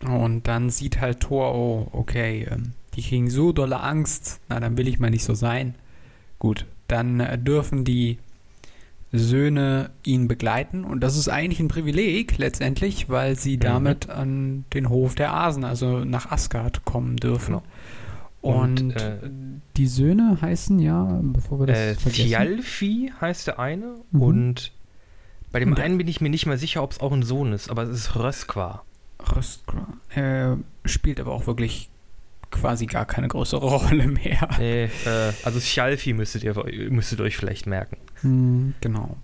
[0.03, 4.75] Und dann sieht halt Thor, oh, okay, ähm, die kriegen so dolle Angst, na, dann
[4.75, 5.75] will ich mal nicht so sein.
[6.41, 8.17] Gut, dann äh, dürfen die
[9.11, 14.89] Söhne ihn begleiten und das ist eigentlich ein Privileg letztendlich, weil sie damit an den
[14.89, 17.57] Hof der Asen, also nach Asgard kommen dürfen.
[17.57, 17.63] Genau.
[18.41, 19.17] Und, Und, äh,
[19.77, 22.25] die Söhne heißen ja, bevor wir das Äh, vergessen.
[22.27, 24.21] Thialfi heißt der eine Mhm.
[24.21, 24.71] und
[25.51, 27.53] bei dem Und einen bin ich mir nicht mehr sicher, ob es auch ein Sohn
[27.53, 28.81] ist, aber es ist Röskwa.
[29.35, 29.87] Röstkra.
[30.15, 31.90] Äh, spielt aber auch wirklich
[32.51, 34.49] quasi gar keine größere Rolle mehr.
[34.59, 36.55] Nee, äh, also Thialfi müsstet ihr,
[36.89, 37.97] müsstet euch vielleicht merken.
[38.21, 39.17] Hm, genau.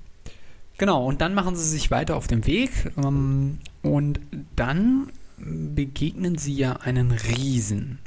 [0.77, 4.19] Genau, und dann machen sie sich weiter auf den Weg ähm, und
[4.55, 7.99] dann begegnen sie ja einen Riesen.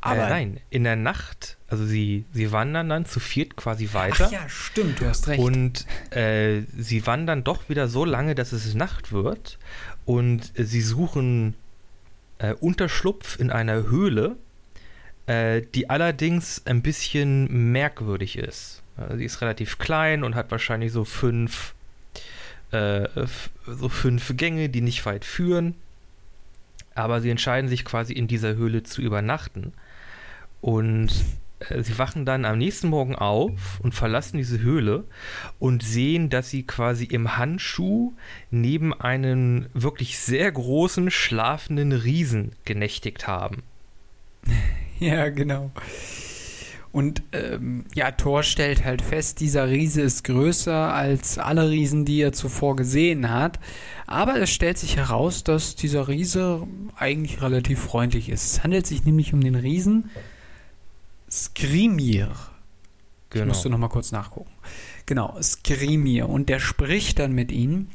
[0.00, 4.26] Aber äh, nein, in der Nacht, also sie, sie wandern dann zu viert quasi weiter.
[4.28, 5.40] Ach ja, stimmt, du hast recht.
[5.40, 9.58] Und äh, sie wandern doch wieder so lange, dass es Nacht wird.
[10.04, 11.54] Und äh, sie suchen
[12.38, 14.36] äh, Unterschlupf in einer Höhle,
[15.26, 18.82] äh, die allerdings ein bisschen merkwürdig ist.
[18.96, 21.74] Äh, sie ist relativ klein und hat wahrscheinlich so fünf,
[22.70, 23.08] äh,
[23.66, 25.74] so fünf Gänge, die nicht weit führen.
[26.94, 29.72] Aber sie entscheiden sich quasi in dieser Höhle zu übernachten.
[30.60, 31.10] Und
[31.80, 35.04] sie wachen dann am nächsten Morgen auf und verlassen diese Höhle
[35.58, 38.12] und sehen, dass sie quasi im Handschuh
[38.50, 43.62] neben einem wirklich sehr großen schlafenden Riesen genächtigt haben.
[45.00, 45.70] Ja, genau.
[46.90, 52.20] Und ähm, ja, Thor stellt halt fest, dieser Riese ist größer als alle Riesen, die
[52.20, 53.60] er zuvor gesehen hat.
[54.08, 56.66] Aber es stellt sich heraus, dass dieser Riese
[56.96, 58.44] eigentlich relativ freundlich ist.
[58.44, 60.10] Es handelt sich nämlich um den Riesen
[61.30, 62.30] Skrimir.
[62.30, 63.46] Ich Genau.
[63.48, 64.50] musste noch mal kurz nachgucken.
[65.06, 66.28] Genau, Skrimir.
[66.28, 67.90] Und der spricht dann mit ihnen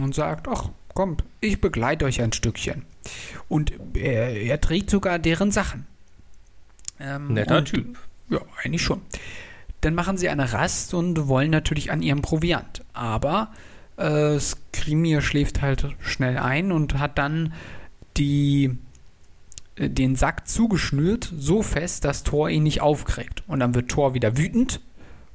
[0.00, 2.84] und sagt, ach, kommt, ich begleite euch ein Stückchen.
[3.48, 5.86] Und er, er trägt sogar deren Sachen.
[7.00, 7.98] Ähm, Netter und, Typ.
[8.30, 9.02] Ja, eigentlich schon.
[9.82, 12.84] Dann machen sie eine Rast und wollen natürlich an ihrem Proviant.
[12.94, 13.52] Aber
[13.96, 17.52] äh, Skrimir schläft halt schnell ein und hat dann
[18.16, 18.76] die,
[19.78, 23.44] den Sack zugeschnürt, so fest, dass Thor ihn nicht aufkriegt.
[23.46, 24.80] Und dann wird Thor wieder wütend.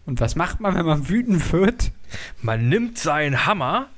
[0.05, 1.91] Und was macht man, wenn man wütend wird?
[2.41, 3.89] Man nimmt seinen Hammer,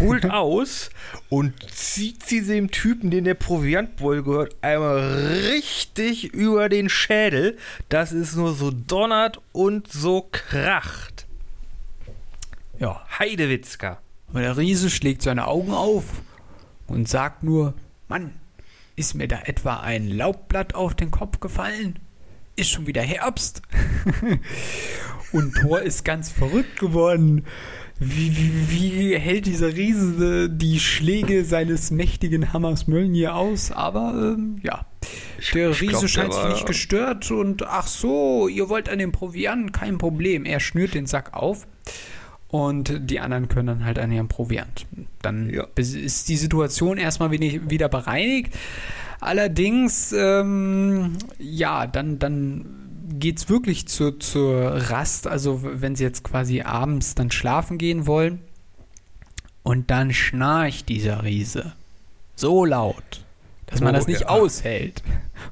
[0.00, 0.90] holt aus
[1.28, 4.98] und zieht sie dem Typen, den der Proviantbowl gehört, einmal
[5.52, 11.26] richtig über den Schädel, dass es nur so donnert und so kracht.
[12.78, 13.06] Ja.
[13.18, 13.98] Heidewitzka.
[14.30, 16.04] Aber der Riese schlägt seine Augen auf
[16.86, 17.74] und sagt nur,
[18.08, 18.32] Mann,
[18.96, 21.98] ist mir da etwa ein Laubblatt auf den Kopf gefallen?
[22.56, 23.62] Ist schon wieder Herbst.
[25.32, 27.44] und Thor ist ganz verrückt geworden.
[27.98, 33.70] Wie, wie, wie hält dieser Riese die Schläge seines mächtigen Hammers Mjölnir aus?
[33.70, 34.86] Aber ähm, ja,
[35.54, 39.12] der Ich Riese glaub, scheint sich nicht gestört und ach so, ihr wollt an den
[39.12, 40.44] Proviant, kein Problem.
[40.44, 41.66] Er schnürt den Sack auf
[42.52, 44.86] und die anderen können dann halt an ihrem Proviant.
[45.22, 45.66] Dann Ja.
[45.74, 48.52] ist die Situation erstmal wieder, wieder bereinigt.
[49.20, 52.66] Allerdings, ähm, ja, dann, dann
[53.18, 58.06] geht es wirklich zur, zur Rast, also wenn sie jetzt quasi abends dann schlafen gehen
[58.06, 58.40] wollen.
[59.62, 61.72] Und dann schnarcht dieser Riese
[62.36, 63.24] so laut,
[63.66, 64.28] dass man Oh, das nicht ja.
[64.28, 65.02] aushält.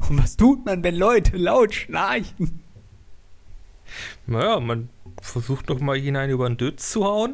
[0.08, 2.60] Und was tut man, wenn Leute laut schnarchen?
[4.26, 4.88] Naja, man
[5.20, 7.32] versucht doch mal hinein über den Dötz zu hauen.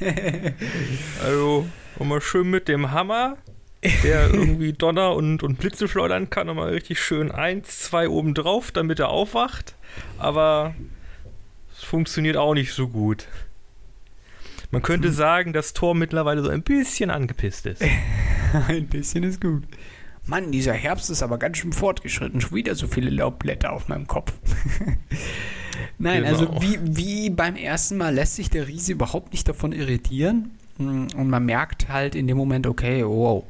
[1.24, 1.66] also,
[1.98, 3.36] und mal schön mit dem Hammer,
[4.02, 8.34] der irgendwie Donner und, und Blitze schleudern kann, und mal richtig schön eins, zwei oben
[8.34, 9.74] drauf, damit er aufwacht.
[10.18, 10.74] Aber
[11.76, 13.28] es funktioniert auch nicht so gut.
[14.70, 17.82] Man könnte sagen, dass Thor mittlerweile so ein bisschen angepisst ist.
[18.68, 19.62] Ein bisschen ist gut.
[20.26, 22.40] Mann, dieser Herbst ist aber ganz schön fortgeschritten.
[22.40, 24.32] Schon wieder so viele Laubblätter auf meinem Kopf.
[25.98, 26.28] Nein, Genau.
[26.28, 30.50] also wie, wie beim ersten Mal lässt sich der Riese überhaupt nicht davon irritieren.
[30.78, 33.44] Mm, Und man merkt halt in dem Moment, okay, wow,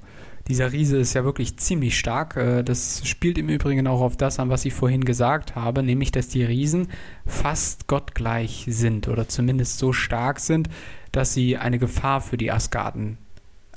[0.49, 2.37] dieser Riese ist ja wirklich ziemlich stark.
[2.37, 6.13] Äh, Das spielt im Übrigen auch auf das an, was ich vorhin gesagt habe, nämlich,
[6.13, 6.89] dass die Riesen
[7.27, 10.69] fast gottgleich sind oder zumindest so stark sind,
[11.13, 13.17] dass sie eine Gefahr für die Asgarden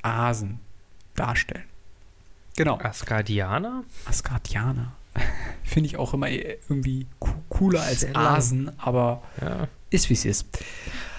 [0.02, 0.60] Asen
[1.16, 1.64] darstellen.
[2.58, 3.84] Genau, Asgardianer?
[4.06, 4.94] Asgardianer.
[5.64, 8.26] Finde ich auch immer irgendwie co- cooler als Sehr lang.
[8.26, 9.68] Asen, aber Ja.
[9.90, 10.48] ist wie es ist.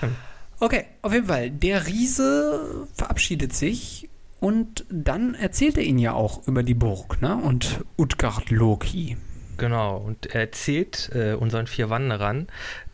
[0.01, 0.15] Hm.
[0.61, 1.51] Okay, auf jeden Fall.
[1.51, 4.09] Der Riese verabschiedet sich
[4.41, 7.37] und dann erzählt er ihnen ja auch über die Burg, ne?
[7.37, 9.17] Und Utgard Loki.
[9.57, 12.47] Genau, und er erzählt äh, unseren vier Wanderern,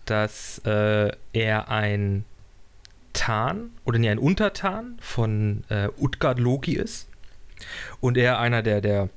[0.06, 2.24] dass äh, er ein
[3.12, 7.08] Tarn oder nee, ein Untertan von äh, Utgard Loki ist
[8.00, 9.08] und er einer der, der,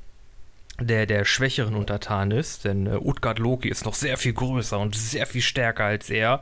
[0.79, 4.95] der, der schwächeren Untertanen ist, denn äh, Utgard Loki ist noch sehr viel größer und
[4.95, 6.41] sehr viel stärker als er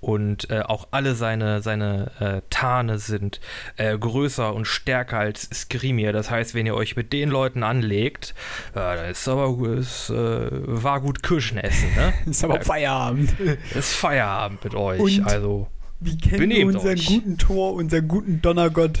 [0.00, 3.40] und äh, auch alle seine, seine äh, Tarne sind
[3.76, 6.12] äh, größer und stärker als Skrimir.
[6.12, 8.34] Das heißt, wenn ihr euch mit den Leuten anlegt,
[8.74, 12.12] ja, da ist aber ist, äh, war gut Kirschen essen, ne?
[12.26, 12.60] Ist aber.
[12.62, 13.34] Feierabend.
[13.74, 15.00] ist Feierabend mit euch.
[15.00, 15.68] Und- also,
[16.00, 17.06] Wie kennen wir unseren euch.
[17.06, 19.00] guten Tor, unseren guten Donnergott?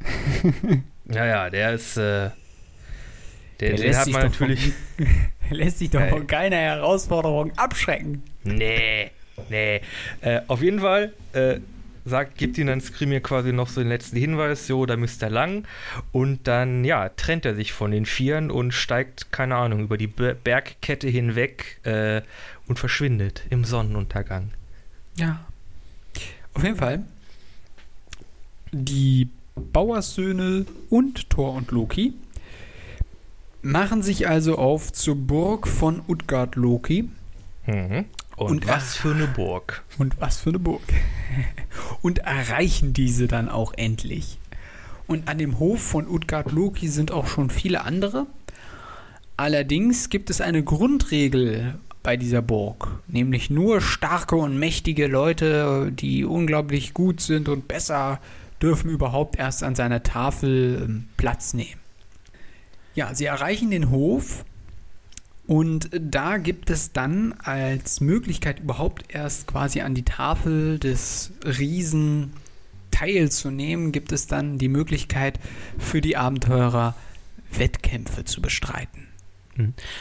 [1.08, 2.30] ja, ja, der ist, äh,
[3.62, 4.72] der, den hat man natürlich.
[5.48, 6.10] Er lässt sich doch Ey.
[6.10, 8.22] von keiner Herausforderung abschrecken.
[8.44, 9.10] Nee,
[9.48, 9.80] nee.
[10.20, 11.58] Äh, auf jeden Fall äh,
[12.04, 15.30] sagt, gibt ihm dann Skrimir quasi noch so den letzten Hinweis, so, da müsst ihr
[15.30, 15.66] lang.
[16.10, 20.08] Und dann, ja, trennt er sich von den Vieren und steigt, keine Ahnung, über die
[20.08, 22.22] Be Bergkette hinweg äh,
[22.66, 24.50] und verschwindet im Sonnenuntergang.
[25.16, 25.44] Ja.
[26.54, 27.04] Auf jeden Fall.
[28.72, 32.14] Die Bauerssöhne und Thor und Loki
[33.62, 37.08] machen sich also auf zur Burg von Utgard Loki.
[37.66, 38.04] Mhm.
[38.36, 39.84] Und, Und was für eine Burg.
[39.98, 40.82] Und was für eine Burg.
[42.02, 44.38] Und erreichen diese dann auch endlich.
[45.06, 48.26] Und an dem Hof von Utgard Loki sind auch schon viele andere.
[49.36, 56.24] Allerdings gibt es eine Grundregel bei dieser Burg, nämlich nur starke und mächtige Leute, die
[56.24, 58.20] unglaublich gut sind und besser,
[58.60, 61.81] dürfen überhaupt erst an seiner Tafel ähm, Platz nehmen.
[62.94, 64.44] Ja, sie erreichen den Hof
[65.46, 72.32] und da gibt es dann als Möglichkeit überhaupt erst quasi an die Tafel des Riesen
[72.90, 75.40] teilzunehmen, gibt es dann die Möglichkeit
[75.78, 76.94] für die Abenteurer
[77.50, 79.08] Wettkämpfe zu bestreiten.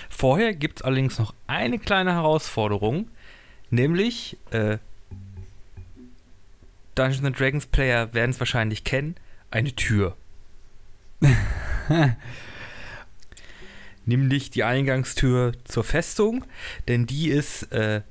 [0.10, 3.10] Vorher gibt es allerdings noch eine kleine Herausforderung,
[3.70, 4.78] nämlich äh,
[6.96, 9.16] Dungeons and Dragons Player werden es wahrscheinlich kennen,
[9.50, 10.16] eine Tür.
[14.06, 16.46] Nämlich die Eingangstür zur Festung,
[16.88, 18.02] denn die ist äh,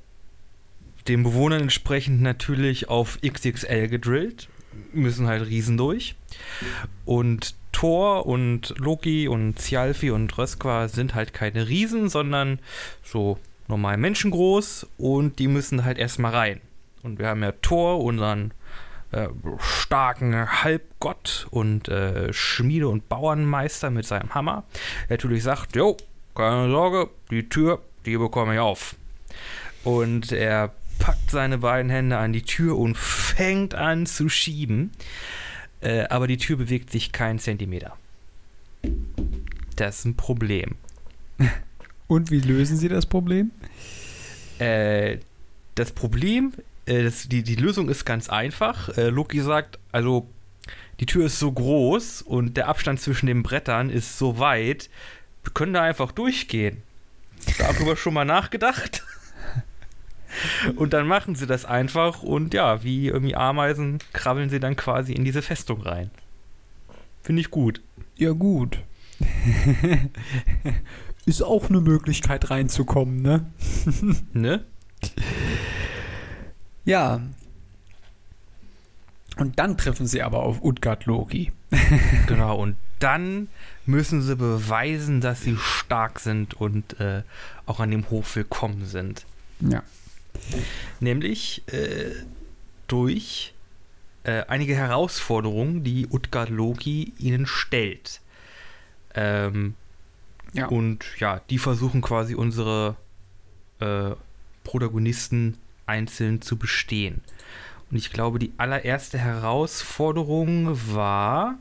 [1.07, 4.47] den Bewohnern entsprechend natürlich auf XXL gedrillt,
[4.93, 6.15] müssen halt Riesen durch.
[7.05, 12.59] Und Thor und Loki und Thjalfi und Röskva sind halt keine Riesen, sondern
[13.03, 16.61] so normal menschengroß und die müssen halt erstmal rein.
[17.03, 18.53] Und wir haben ja Thor, unseren
[19.11, 19.27] äh,
[19.59, 24.63] starken Halbgott und äh, Schmiede- und Bauernmeister mit seinem Hammer,
[25.09, 25.97] natürlich sagt, jo,
[26.35, 28.95] keine Sorge, die Tür, die bekomme ich auf.
[29.83, 34.91] Und er packt seine beiden Hände an die Tür und fängt an zu schieben.
[35.81, 37.97] Äh, aber die Tür bewegt sich keinen Zentimeter.
[39.75, 40.75] Das ist ein Problem.
[42.07, 43.51] Und wie lösen Sie das Problem?
[44.59, 45.17] Äh,
[45.75, 46.53] das Problem,
[46.91, 48.89] äh, das, die, die Lösung ist ganz einfach.
[48.97, 50.27] Äh, Loki sagt, also
[50.99, 54.89] die Tür ist so groß und der Abstand zwischen den Brettern ist so weit,
[55.43, 56.83] wir können da einfach durchgehen.
[57.57, 59.03] Darüber schon mal nachgedacht?
[60.77, 65.11] Und dann machen sie das einfach und ja, wie irgendwie Ameisen krabbeln sie dann quasi
[65.11, 66.09] in diese Festung rein.
[67.21, 67.81] Finde ich gut.
[68.15, 68.77] Ja, gut.
[71.25, 73.45] Ist auch eine Möglichkeit reinzukommen, ne?
[74.31, 74.63] Ne?
[76.85, 77.21] Ja.
[79.37, 81.51] Und dann treffen sie aber auf Utgard Loki.
[82.27, 83.47] Genau, und dann
[83.85, 87.23] müssen sie beweisen, dass sie stark sind und äh,
[87.65, 89.25] auch an dem Hof willkommen sind.
[89.59, 89.83] Ja.
[90.99, 92.11] Nämlich äh,
[92.87, 93.53] durch
[94.23, 98.21] äh, einige Herausforderungen, die Utgard Loki ihnen stellt.
[99.15, 99.75] Ähm,
[100.53, 100.67] Ja.
[100.67, 102.97] Und ja, die versuchen quasi unsere
[103.79, 104.11] äh,
[104.65, 105.57] Protagonisten
[105.91, 107.21] einzeln zu bestehen.
[107.91, 111.59] Und ich glaube, die allererste Herausforderung war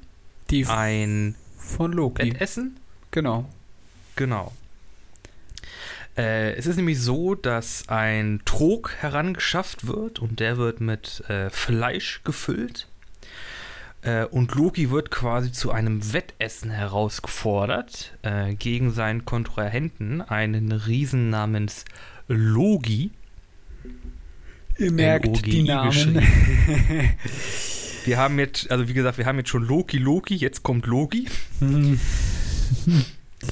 [0.48, 2.32] Die ein von Loki.
[2.32, 2.78] Wettessen.
[3.10, 3.48] Genau.
[4.14, 4.52] Genau.
[6.16, 11.50] Äh, es ist nämlich so, dass ein Trog herangeschafft wird und der wird mit äh,
[11.50, 12.86] Fleisch gefüllt.
[14.02, 21.30] Äh, und Loki wird quasi zu einem Wettessen herausgefordert äh, gegen seinen Kontrahenten, einen Riesen
[21.30, 21.84] namens
[22.28, 23.10] Logi.
[24.80, 26.22] Ihr merkt die Namen.
[28.06, 31.26] Wir haben jetzt, also wie gesagt, wir haben jetzt schon Loki, Loki, jetzt kommt Logi.
[31.58, 32.00] Hm.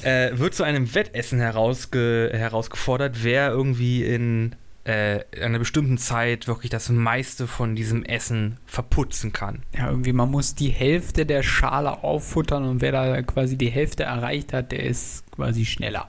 [0.01, 4.55] äh, wird zu einem Wettessen herausge herausgefordert, wer irgendwie in
[4.85, 9.61] äh, einer bestimmten Zeit wirklich das meiste von diesem Essen verputzen kann.
[9.77, 14.03] ja, irgendwie, man muss die Hälfte der Schale auffuttern und wer da quasi die Hälfte
[14.03, 16.07] erreicht hat, der ist quasi schneller.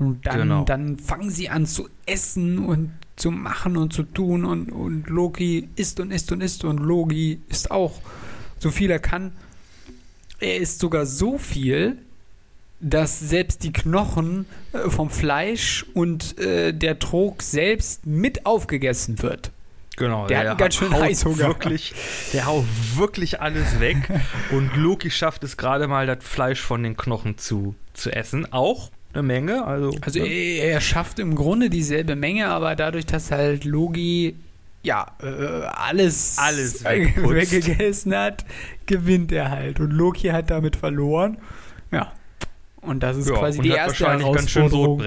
[0.00, 0.64] Und dann, Genau.
[0.64, 2.92] dann fangen sie an zu essen und
[3.22, 7.40] zu machen und zu tun und, und Loki isst und isst und isst und Loki
[7.48, 8.00] isst auch
[8.58, 9.32] so viel er kann.
[10.40, 11.98] Er isst sogar so viel,
[12.80, 19.52] dass selbst die Knochen äh, vom Fleisch und äh, der Trog selbst mit aufgegessen wird.
[19.96, 21.46] Genau, Der hat einen ganz schön haut Heißhunger.
[21.46, 21.94] Wirklich,
[22.32, 22.64] der haut
[22.96, 23.98] wirklich alles weg.
[24.50, 28.52] und Loki schafft es gerade mal, das Fleisch von den Knochen zu, zu essen.
[28.52, 29.64] Auch eine Menge.
[29.64, 30.28] Also, Also ne?
[30.28, 34.36] er, schafft im Grunde dieselbe Menge, aber dadurch, dass halt Logi
[34.82, 38.44] ja äh, alles, Alles äh, weggegessen hat,
[38.86, 39.80] gewinnt er halt.
[39.80, 41.38] Und Loki hat damit verloren.
[41.90, 42.12] Ja.
[42.80, 45.00] Und das ist ja, quasi die erste Herausforderung,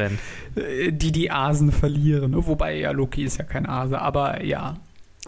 [0.56, 2.34] äh, die die Asen verlieren.
[2.36, 4.78] Wobei ja Loki ist ja kein Ase, aber ja.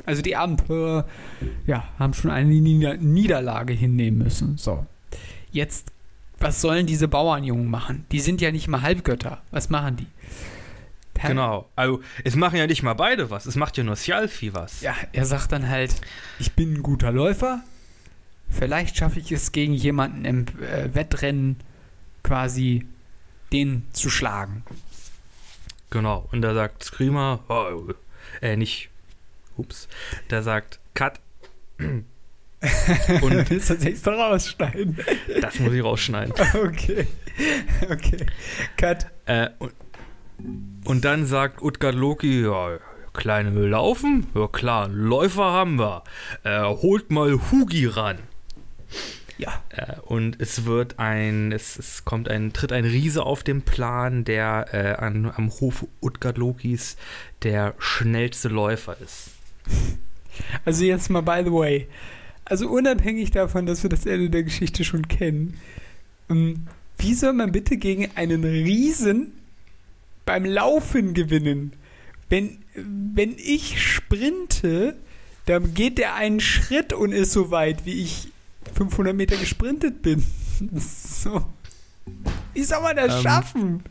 [0.06, 1.06] Also die Abenteurer
[1.66, 4.58] ja, haben schon eine Nieder Niederlage hinnehmen müssen.
[4.58, 4.86] So.
[5.52, 5.92] Jetzt,
[6.40, 8.06] was sollen diese Bauernjungen machen?
[8.12, 9.42] Die sind ja nicht mal Halbgötter.
[9.52, 10.08] Was machen die?
[11.14, 11.68] Per- Genau.
[11.76, 13.46] Also, es machen ja nicht mal beide was.
[13.48, 14.82] Es macht ja nur Sjalfi was.
[14.82, 15.96] Ja, er sagt dann halt,
[16.40, 17.62] ich bin ein guter Läufer.
[18.50, 21.58] Vielleicht schaffe ich es gegen jemanden im äh, Wettrennen
[22.24, 22.86] quasi
[23.52, 24.64] den zu schlagen.
[25.90, 26.28] Genau.
[26.32, 27.94] Und da sagt Screamer, oh,
[28.42, 28.90] äh, nicht,
[29.58, 29.88] ups,
[30.28, 31.20] da sagt Cut.
[33.22, 34.98] Und willst du das extra rausschneiden?
[35.42, 36.34] das muss ich rausschneiden.
[36.56, 37.08] Okay.
[37.90, 38.26] Okay.
[38.78, 39.08] Cut.
[39.26, 39.74] Äh, und,
[40.86, 42.80] und dann sagt Utgard Loki, ja,
[43.18, 44.28] Kleine will laufen?
[44.36, 46.04] Ja klar, Läufer haben wir.
[46.44, 48.20] Äh, holt mal Hugi ran.
[49.38, 49.62] Ja.
[49.70, 54.24] Äh, und es wird ein, es, es kommt ein, tritt ein Riese auf den Plan,
[54.24, 56.96] der äh, an, am Hof Utgard Lokis
[57.44, 59.32] der schnellste Läufer ist.
[60.66, 61.88] Also jetzt mal by the way.
[62.50, 65.60] Also unabhängig davon, dass wir das Ende der Geschichte schon kennen,
[66.30, 66.68] ähm,
[66.98, 69.34] wie soll man bitte gegen einen Riesen
[70.26, 71.74] beim Laufen gewinnen?
[72.30, 74.96] Wenn, wenn ich sprinte,
[75.46, 78.30] dann geht der einen Schritt und ist so weit, wie ich
[78.76, 80.24] 500 Meter gesprintet bin.
[80.80, 81.46] So.
[82.56, 83.84] Wie soll man das Ähm, schaffen?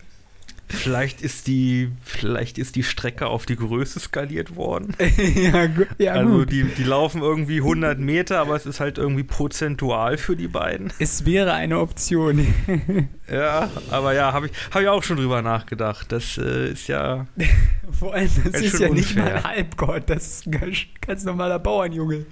[0.68, 4.94] Vielleicht ist die, vielleicht ist die Strecke auf die Größe skaliert worden.
[5.36, 6.50] ja, gu- ja also gut.
[6.50, 10.92] die, die laufen irgendwie 100 Meter, aber es ist halt irgendwie prozentual für die beiden.
[10.98, 12.46] Es wäre eine Option.
[13.28, 16.12] Ja, aber ja, habe ich, hab ich auch schon drüber nachgedacht.
[16.12, 17.26] Das äh, ist ja.
[17.90, 19.36] Vor allem, das ist ja nicht mal unfair.
[19.38, 22.24] ein Halbgott, das ist ein ganz, ganz normaler Bauernjunge.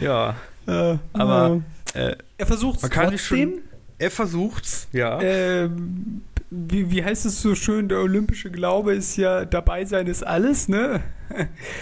[0.00, 0.34] Ja.
[0.66, 1.62] Äh, Aber,
[1.94, 3.58] äh, er versucht es trotzdem.
[3.98, 5.20] er versucht's, ja.
[5.22, 6.22] Ähm,
[6.68, 10.68] wie, wie heißt es so schön, der olympische Glaube ist ja, dabei sein ist alles,
[10.68, 11.00] ne?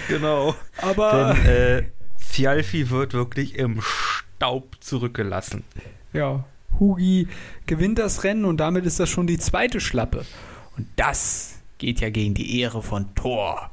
[0.09, 0.55] Genau.
[0.79, 1.83] Aber, Denn äh,
[2.17, 5.65] Fialfi wird wirklich im Staub zurückgelassen.
[6.13, 6.45] ja,
[6.81, 7.29] Hugi
[7.67, 10.25] gewinnt das Rennen und damit ist das schon die zweite Schlappe.
[10.77, 13.71] Und das geht ja gegen die Ehre von Thor.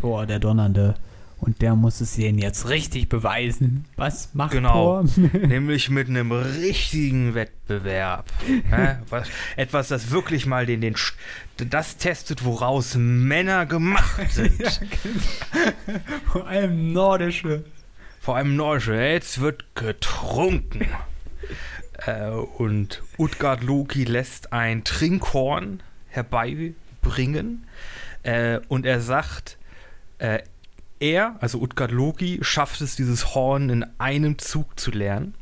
[0.00, 0.96] Thor, der Donnernde.
[1.44, 3.84] Und der muss es ihnen jetzt richtig beweisen.
[3.96, 5.02] Was macht Genau.
[5.02, 5.04] Thor?
[5.32, 8.26] Nämlich mit einem richtigen Wettbewerb.
[9.10, 9.26] Was,
[9.56, 11.14] etwas, das wirklich mal den, den, Sch-
[11.56, 14.56] das testet, woraus Männer gemacht sind.
[14.60, 14.70] ja,
[15.02, 15.98] genau.
[16.30, 17.64] Vor allem nordische.
[18.20, 18.94] Vor allem Norge.
[19.10, 20.86] Jetzt wird getrunken.
[22.06, 27.66] äh, und Utgard Loki lässt ein Trinkhorn herbeibringen.
[28.22, 29.58] Äh, und er sagt,
[30.18, 30.38] äh,
[31.02, 35.34] er, also Utgard Loki, schafft es, dieses Horn in einem Zug zu lernen.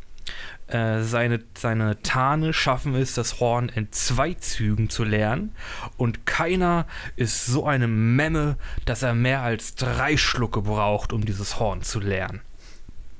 [0.66, 5.52] Äh, seine, seine Tane schaffen es, das Horn in zwei Zügen zu lernen.
[5.96, 6.86] Und keiner
[7.16, 8.56] ist so eine Memme,
[8.86, 12.40] dass er mehr als drei Schlucke braucht, um dieses Horn zu lernen.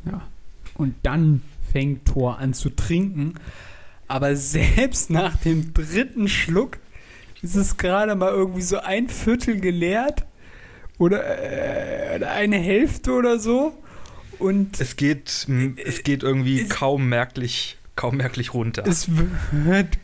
[0.05, 0.23] Ja.
[0.75, 3.35] Und dann fängt Thor an zu trinken.
[4.09, 6.79] Aber selbst nach dem dritten Schluck
[7.43, 10.25] ist es gerade mal irgendwie so ein Viertel geleert.
[11.01, 13.73] Oder äh, eine Hälfte oder so.
[14.39, 15.47] Und Es geht,
[15.85, 18.85] es geht irgendwie es- kaum merklich, kaum merklich runter.
[18.87, 19.09] es
[19.51, 19.99] wird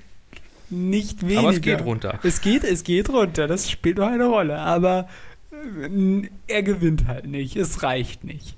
[0.71, 1.41] nicht weniger.
[1.41, 2.19] Aber es geht runter.
[2.23, 3.47] Es geht, es geht runter.
[3.47, 4.59] Das spielt doch eine Rolle.
[4.59, 5.09] Aber
[5.53, 7.57] äh, er gewinnt halt nicht.
[7.57, 8.57] Es reicht nicht.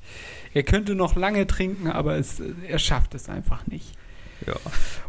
[0.54, 3.92] Er könnte noch lange trinken, aber es, er schafft es einfach nicht.
[4.46, 4.54] Ja.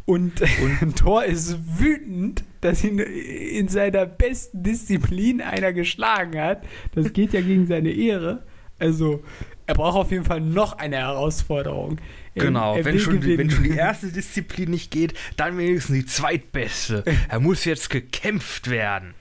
[0.06, 0.42] Und,
[0.96, 6.64] Thor ist wütend, dass ihn in seiner besten Disziplin einer geschlagen hat.
[6.96, 8.44] Das geht ja gegen seine Ehre.
[8.80, 9.24] Also,
[9.68, 12.00] er braucht auf jeden Fall noch eine Herausforderung.
[12.34, 15.96] Er- Genau, er wenn schon, die, wenn schon die erste Disziplin nicht geht, dann wenigstens
[15.96, 17.04] die zweitbeste.
[17.28, 19.14] Er muss jetzt gekämpft werden.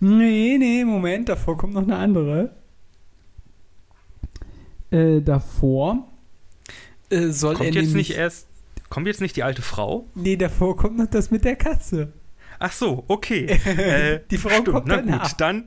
[0.00, 2.50] Nee, nee, Moment, davor kommt noch eine andere.
[4.90, 6.08] Äh, davor
[7.10, 8.48] äh, soll Kommt er jetzt nämlich, nicht erst,
[8.92, 10.06] kommt jetzt nicht die alte Frau?
[10.14, 12.12] Nee, davor kommt noch das mit der Katze.
[12.58, 13.46] Ach so, okay.
[13.64, 15.30] Äh, Die Frau kommt na danach.
[15.30, 15.64] gut, dann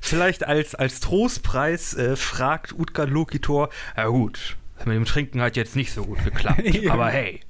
[0.00, 4.56] vielleicht als, als Trostpreis äh, fragt Utgard Loki Thor, ja gut,
[4.86, 6.94] mit dem Trinken hat jetzt nicht so gut geklappt, Ja.
[6.94, 7.40] aber hey,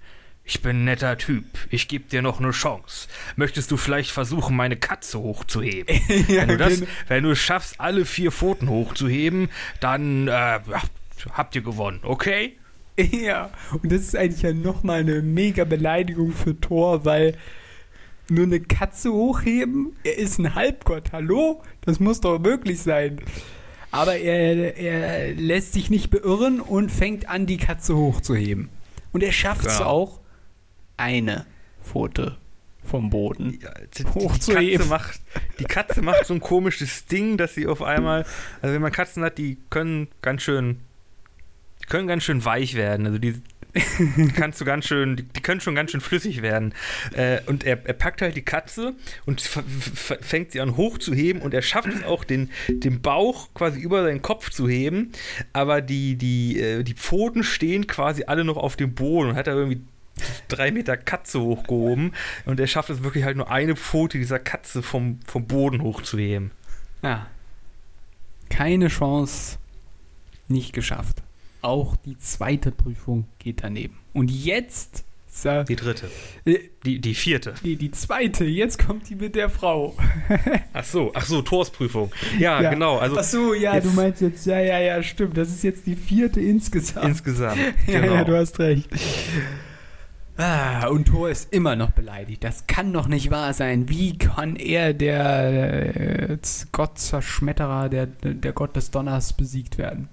[0.44, 3.06] ich bin ein netter Typ, ich gebe dir noch eine Chance.
[3.36, 5.94] Möchtest du vielleicht versuchen, meine Katze hochzuheben?
[6.26, 6.90] ja, Wenn du, das, genau.
[7.06, 10.58] wenn du es schaffst, alle vier Pfoten hochzuheben, dann äh,
[11.32, 12.58] habt ihr gewonnen, okay?
[13.12, 13.50] Ja,
[13.82, 17.36] und das ist eigentlich ja nochmal eine mega Beleidigung für Thor, weil
[18.28, 21.62] nur eine Katze hochheben, er ist ein Halbgott, hallo?
[21.82, 23.20] Das muss doch möglich sein.
[23.90, 28.70] Aber er, er lässt sich nicht beirren und fängt an, die Katze hochzuheben.
[29.12, 30.20] Und er schafft es auch,
[30.96, 31.46] eine
[31.82, 32.38] Pfote
[32.84, 33.58] vom Boden.
[33.60, 34.78] Ja, die, die, Hochzuheben.
[34.78, 35.20] Katze macht,
[35.58, 38.24] die Katze macht so ein komisches Ding, dass sie auf einmal,
[38.62, 40.91] also wenn man Katzen hat, die können ganz schön, die
[41.92, 43.04] können ganz schön weich werden.
[43.04, 43.34] Also die,
[44.34, 46.74] kannst du ganz schön, die, die können schon ganz schön flüssig werden.
[47.14, 48.94] Äh, und er, er packt halt die Katze
[49.26, 54.04] und fängt sie an hochzuheben und er schafft es auch, den, den Bauch quasi über
[54.04, 55.12] seinen Kopf zu heben.
[55.52, 59.46] Aber die, die, äh, die Pfoten stehen quasi alle noch auf dem Boden und hat
[59.46, 59.82] er irgendwie
[60.48, 62.12] drei Meter Katze hochgehoben
[62.46, 66.52] und er schafft es wirklich halt nur eine Pfote dieser Katze vom, vom Boden hochzuheben.
[67.02, 67.26] Ja.
[68.48, 69.58] Keine Chance,
[70.48, 71.22] nicht geschafft.
[71.62, 73.96] Auch die zweite Prüfung geht daneben.
[74.12, 76.10] Und jetzt, Sir, Die dritte.
[76.44, 77.54] äh, Die, die vierte.
[77.62, 79.96] nee, die zweite, jetzt kommt die mit der Frau.
[80.74, 82.12] Ach so, ach so, Torsprüfung.
[82.38, 82.98] Ja, genau.
[82.98, 85.36] Also Ach so, ja, jetzt- du meinst jetzt, ja, ja, ja, stimmt.
[85.38, 87.06] Das ist jetzt die vierte insgesamt.
[87.06, 87.58] insgesamt.
[87.86, 88.14] ja, genau.
[88.16, 88.88] ja, du hast recht.
[90.36, 92.42] Ah, und Thor ist immer noch beleidigt.
[92.42, 93.88] Das kann doch nicht wahr sein.
[93.88, 96.38] Wie kann er, der äh,
[96.72, 100.08] Gottzerschmetterer, der, der Gott des Donners, besiegt werden?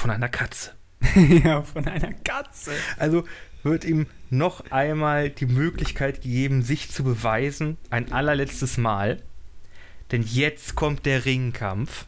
[0.00, 0.70] Von einer Katze.
[1.44, 2.70] ja, von einer Katze.
[2.96, 3.24] Also
[3.62, 7.76] wird ihm noch einmal die Möglichkeit gegeben, sich zu beweisen.
[7.90, 9.20] Ein allerletztes Mal.
[10.10, 12.06] Denn jetzt kommt der Ringkampf.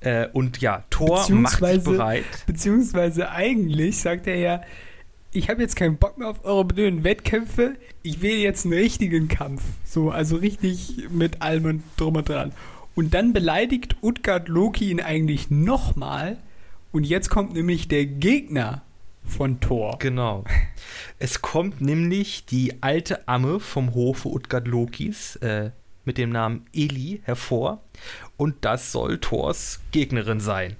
[0.00, 2.24] Äh, und ja, Thor macht sich Beziehungsweise- bereit.
[2.46, 4.60] Beziehungsweise eigentlich sagt er ja,
[5.32, 9.28] ich habe jetzt keinen Bock mehr auf eure blöden Wettkämpfe, ich will jetzt einen richtigen
[9.28, 9.62] Kampf.
[9.86, 12.52] So, also richtig mit allem und drum und dran.
[12.96, 16.38] Und dann beleidigt Utgard Loki ihn eigentlich nochmal.
[16.92, 18.82] Und jetzt kommt nämlich der Gegner
[19.22, 19.98] von Thor.
[19.98, 20.44] Genau.
[21.18, 25.72] Es kommt nämlich die alte Amme vom Hofe Utgard Lokis äh,
[26.06, 27.82] mit dem Namen Eli hervor
[28.38, 30.76] und das soll Thors Gegnerin sein.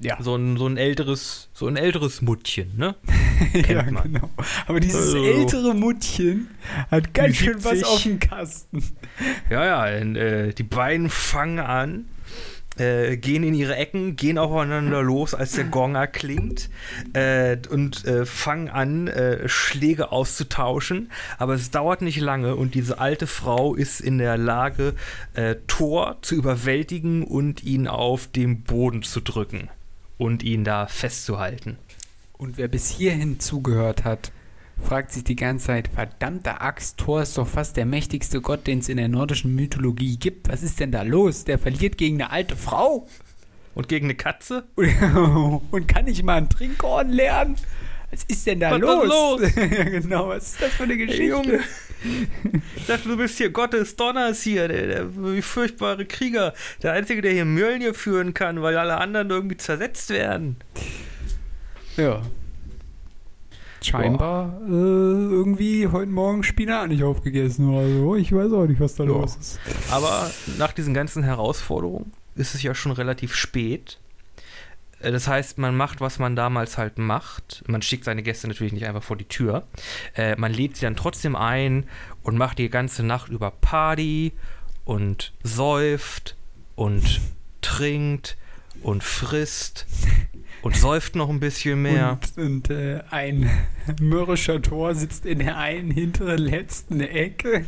[0.00, 0.18] Ja.
[0.20, 2.96] So ein, so ein älteres, so ein älteres Muttchen, ne?
[3.52, 4.02] Kennt ja, man.
[4.12, 4.28] genau.
[4.66, 6.48] Aber dieses Also- ältere Muttchen
[6.90, 7.84] hat ganz schön was 70.
[7.86, 8.82] auf dem Kasten.
[9.50, 12.06] Ja, ja, und, äh, die beiden fangen an,
[12.76, 16.70] äh, gehen in ihre Ecken, gehen aufeinander los, als der Gong erklingt
[17.12, 21.12] äh, und äh, fangen an, äh, Schläge auszutauschen.
[21.38, 24.94] Aber es dauert nicht lange und diese alte Frau ist in der Lage,
[25.34, 29.70] äh, Thor zu überwältigen und ihn auf den Boden zu drücken
[30.24, 31.76] und ihn da festzuhalten.
[32.32, 34.32] Und wer bis hierhin zugehört hat,
[34.82, 38.78] fragt sich die ganze Zeit, verdammte Axt, Thor ist doch fast der mächtigste Gott, den
[38.78, 40.48] es in der nordischen Mythologie gibt.
[40.48, 41.44] Was ist denn da los?
[41.44, 43.06] Der verliert gegen eine alte Frau?
[43.74, 44.64] Und gegen eine Katze?
[44.76, 47.56] Und kann ich mal ein Trinkhorn lernen?
[48.14, 49.40] Was ist denn da Was ist los?
[49.40, 49.54] los?
[49.56, 51.22] ja, genau, was ist das für eine Geschichte?
[51.22, 51.60] Hey, Junge.
[52.76, 56.52] Ich dachte, du bist hier Gott des Donners hier, der, der furchtbare Krieger.
[56.82, 60.56] Der Einzige, der hier Mjölnir führen kann, weil alle anderen irgendwie zersetzt werden.
[61.96, 62.20] Ja.
[63.82, 68.16] Scheinbar äh, irgendwie heute Morgen Spinat nicht aufgegessen oder so.
[68.16, 69.10] Ich weiß auch nicht, was da Ja.
[69.10, 69.60] los ist.
[69.90, 73.98] Aber nach diesen ganzen Herausforderungen ist es ja schon relativ spät.
[75.04, 77.62] Äh, Das heißt, man macht, was man damals halt macht.
[77.66, 79.64] Man schickt seine Gäste natürlich nicht einfach vor die Tür.
[80.14, 81.86] Äh, man lädt sie dann trotzdem ein
[82.22, 84.32] und macht die ganze Nacht über Party
[84.84, 86.36] und säuft
[86.74, 87.20] und
[87.60, 88.36] trinkt
[88.82, 89.86] und frisst
[90.62, 92.18] und säuft noch ein bisschen mehr.
[92.36, 93.50] Und, und äh, ein
[94.00, 97.64] mürrischer Tor sitzt in der einen hinteren letzten Ecke.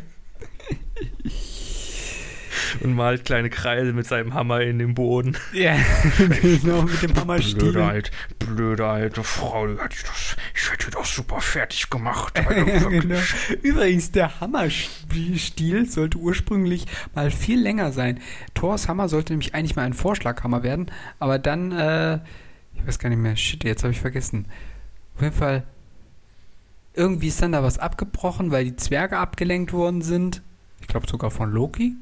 [2.80, 5.36] Und, malt kleine Kreise mit seinem Hammer in den Boden.
[5.52, 5.76] Ja,
[6.42, 7.58] genau, mit dem Hammerstiel.
[7.58, 12.40] Blöde, alt, blöde alte Frau, die hat ich, das, ich hätte doch super fertig gemacht.
[12.86, 13.18] Genau.
[13.62, 18.20] Übrigens, der Hammerstiel sollte ursprünglich mal viel länger sein.
[18.54, 22.16] Thors Hammer sollte nämlich eigentlich mal ein Vorschlaghammer werden, aber dann, äh,
[22.74, 24.46] ich weiß gar nicht mehr, shit, jetzt habe ich vergessen.
[25.16, 25.64] Auf jeden Fall,
[26.94, 30.42] irgendwie ist dann da was abgebrochen, weil die Zwerge abgelenkt worden sind.
[30.80, 31.96] Ich glaube sogar von Loki.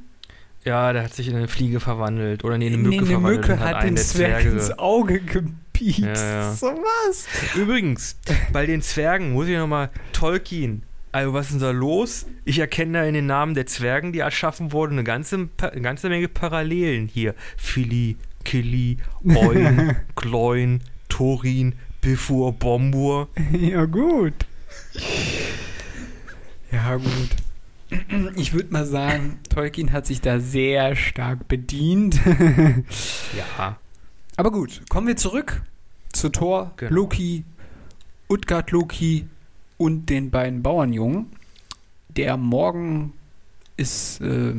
[0.64, 2.42] Ja, der hat sich in eine Fliege verwandelt.
[2.44, 3.40] Oder nee, eine Nee, Mücke eine verwandelt.
[3.40, 4.56] Mücke und hat den Zwerg Zwerge.
[4.56, 6.00] ins Auge gepiekst.
[6.00, 6.52] Ja, ja.
[6.54, 7.26] So was.
[7.54, 8.16] Übrigens,
[8.52, 10.82] bei den Zwergen muss ich nochmal Tolkien.
[11.12, 12.26] Also, was ist denn da los?
[12.44, 16.08] Ich erkenne da in den Namen der Zwergen, die erschaffen wurden, eine ganze, eine ganze
[16.08, 17.34] Menge Parallelen hier.
[17.56, 23.28] Philly, Killy, Oin, Gloin, Thorin, Bifur, Bombur.
[23.52, 24.32] Ja, gut.
[26.72, 27.30] Ja, gut.
[28.36, 32.20] Ich würde mal sagen, Tolkien hat sich da sehr stark bedient.
[33.36, 33.78] Ja.
[34.36, 35.62] Aber gut, kommen wir zurück
[36.12, 36.92] zu Thor, Genau.
[36.92, 37.44] Loki,
[38.28, 39.26] Utgard Loki
[39.76, 41.26] und den beiden Bauernjungen.
[42.08, 43.12] Der Morgen
[43.76, 44.54] ist, äh,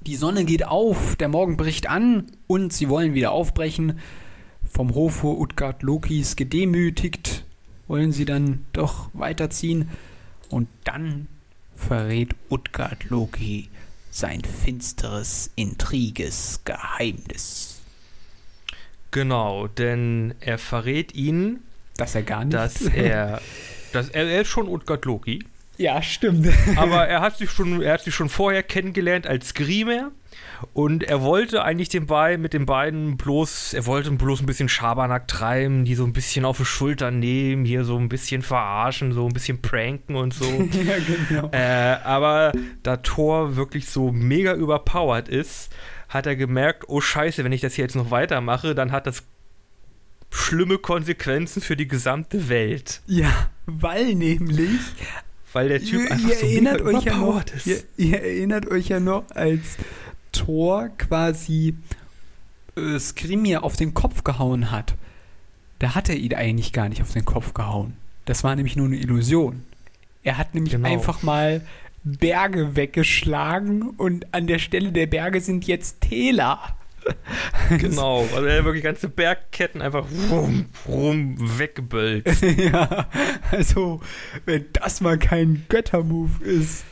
[0.00, 3.98] die Sonne geht auf, der Morgen bricht an und sie wollen wieder aufbrechen.
[4.70, 7.44] Vom Hofe Utgard Lokis gedemütigt
[7.86, 9.88] wollen sie dann doch weiterziehen.
[10.50, 11.26] Und dann
[11.78, 13.68] verrät Utgard Loki
[14.10, 17.80] sein finsteres, intriges Geheimnis.
[19.10, 21.62] Genau, denn er verrät ihnen,
[21.96, 22.54] Dass er gar nicht.
[22.54, 23.40] dass er.
[23.92, 25.44] Dass er, er ist schon Utgard Loki,
[25.78, 26.48] ja, stimmt.
[26.76, 30.10] aber er hat sich schon, er hat sich schon vorher kennengelernt als Grimer
[30.72, 34.68] und er wollte eigentlich den beiden mit den beiden bloß, er wollte bloß ein bisschen
[34.68, 39.12] Schabernack treiben, die so ein bisschen auf die Schultern nehmen, hier so ein bisschen verarschen,
[39.12, 40.44] so ein bisschen pranken und so.
[40.84, 40.94] ja,
[41.28, 41.50] genau.
[41.52, 45.72] Äh, aber da Thor wirklich so mega überpowered ist,
[46.08, 49.22] hat er gemerkt, oh scheiße, wenn ich das hier jetzt noch weitermache, dann hat das
[50.30, 53.00] schlimme Konsequenzen für die gesamte Welt.
[53.06, 54.80] Ja, weil nämlich.
[55.52, 58.88] Weil der Typ ihr, einfach ihr so erinnert euch ja noch, ihr, ihr erinnert euch
[58.88, 59.78] ja noch, als
[60.38, 61.76] Thor quasi
[62.76, 64.94] äh, Skrimir auf den Kopf gehauen hat.
[65.78, 67.96] Da hat er ihn eigentlich gar nicht auf den Kopf gehauen.
[68.24, 69.62] Das war nämlich nur eine Illusion.
[70.22, 70.88] Er hat nämlich Genau.
[70.88, 71.62] einfach mal
[72.04, 76.60] Berge weggeschlagen und an der Stelle der Berge sind jetzt Täler.
[77.78, 82.42] Genau, also er hat wirklich ganze Bergketten einfach rum, rum weggebölzt.
[82.56, 83.06] ja,
[83.50, 84.00] also,
[84.46, 86.84] wenn das mal kein Göttermove ist.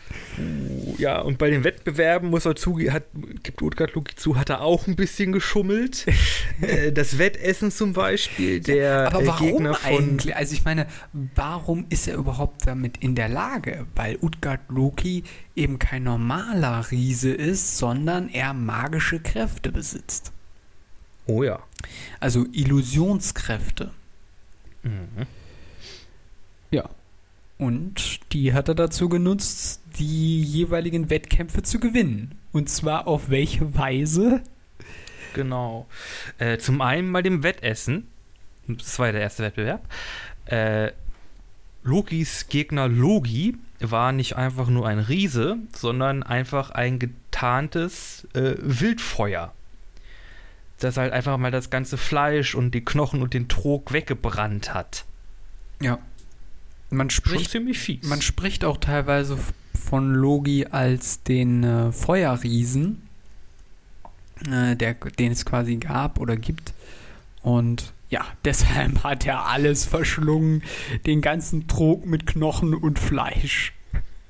[0.99, 3.05] Ja, und bei den Wettbewerben muss er zugeben, hat,
[3.43, 6.07] gibt Utgard Loki zu, hat er auch ein bisschen geschummelt.
[6.61, 9.91] äh, das Wettessen zum Beispiel, der Aber äh, warum Gegner von.
[9.91, 10.37] eigentlich?
[10.37, 10.87] Also ich meine,
[11.35, 13.87] warum ist er überhaupt damit in der Lage?
[13.95, 20.33] Weil Utgard Loki eben kein normaler Riese ist, sondern er magische Kräfte besitzt.
[21.27, 21.61] Oh ja.
[22.21, 23.91] Also Illusionskräfte.
[24.83, 25.27] Mhm.
[26.71, 26.89] Ja.
[27.59, 32.39] Und die hat er dazu genutzt, die jeweiligen Wettkämpfe zu gewinnen.
[32.53, 34.43] Und zwar auf welche Weise?
[35.35, 35.87] Genau.
[36.39, 38.09] Äh, zum einen bei dem Wettessen.
[38.67, 39.89] Das war ja der erste Wettbewerb.
[40.47, 40.93] Äh,
[41.83, 49.53] Lokis Gegner Logi war nicht einfach nur ein Riese, sondern einfach ein getarntes äh, Wildfeuer.
[50.79, 55.05] Das halt einfach mal das ganze Fleisch und die Knochen und den Trog weggebrannt hat.
[55.81, 55.99] Ja.
[56.91, 58.07] Man Schon spricht, ziemlich fies.
[58.07, 59.39] man spricht auch teilweise
[59.75, 63.03] von Logi als den äh, Feuerriesen,
[64.51, 66.75] äh, der, den es quasi gab oder gibt.
[67.43, 70.63] Und ja, deshalb hat er alles verschlungen,
[71.07, 73.73] den ganzen Trog mit Knochen und Fleisch.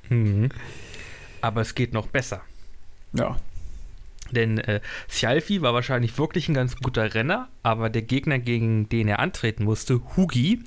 [0.09, 0.51] Mhm.
[1.41, 2.43] Aber es geht noch besser.
[3.13, 3.37] Ja.
[4.33, 9.09] Denn äh, Sjalfi war wahrscheinlich wirklich ein ganz guter Renner, aber der Gegner, gegen den
[9.09, 10.63] er antreten musste, Hugi,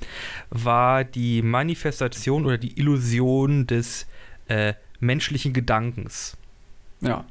[0.50, 4.06] war die Manifestation oder die Illusion des
[4.48, 6.36] äh, menschlichen Gedankens.
[7.00, 7.24] Ja.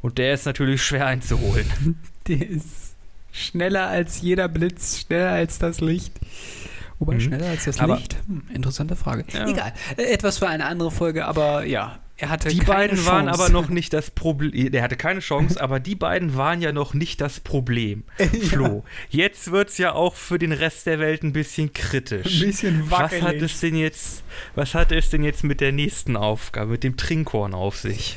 [0.00, 1.66] Und der ist natürlich schwer einzuholen.
[2.28, 2.94] Der ist
[3.32, 6.12] schneller als jeder Blitz, schneller als das Licht.
[7.00, 7.20] Wobei Mhm.
[7.20, 8.16] schneller als das Aber- Licht?
[8.28, 9.24] Hm, interessante Frage.
[9.32, 9.48] Ja.
[9.48, 9.72] Egal.
[9.96, 13.42] Äh, Etwas für eine andere Folge, aber ja, er hatte Die keine beiden waren Chance.
[13.42, 14.70] aber noch nicht das Problem.
[14.70, 18.04] Der hatte keine Chance, aber die beiden waren ja noch nicht das Problem.
[18.48, 22.38] Flo, jetzt wird es ja auch für den Rest der Welt ein bisschen ein kritisch.
[22.40, 23.42] bisschen Was hat wackelig.
[23.42, 24.22] es denn jetzt,
[24.54, 28.16] was hat es denn jetzt mit der nächsten Aufgabe, mit dem Trinkhorn auf sich?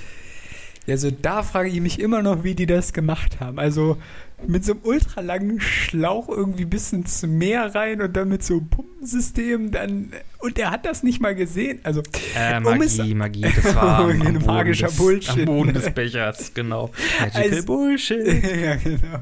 [0.87, 3.57] Also da frage ich mich immer noch, wie die das gemacht haben.
[3.57, 3.97] Also
[4.47, 8.67] mit so einem ultralangen Schlauch irgendwie bis ins Meer rein und dann mit so einem
[8.69, 11.79] Pumpensystem dann und er hat das nicht mal gesehen.
[11.83, 12.03] Also
[12.35, 15.39] Äh, Um es- Magie, Magie, das war Ein magischer des, Bullshit.
[15.39, 16.91] am Boden des Bechers, genau.
[17.19, 18.25] Magical Also- Bullshit.
[18.61, 19.19] ja, genau.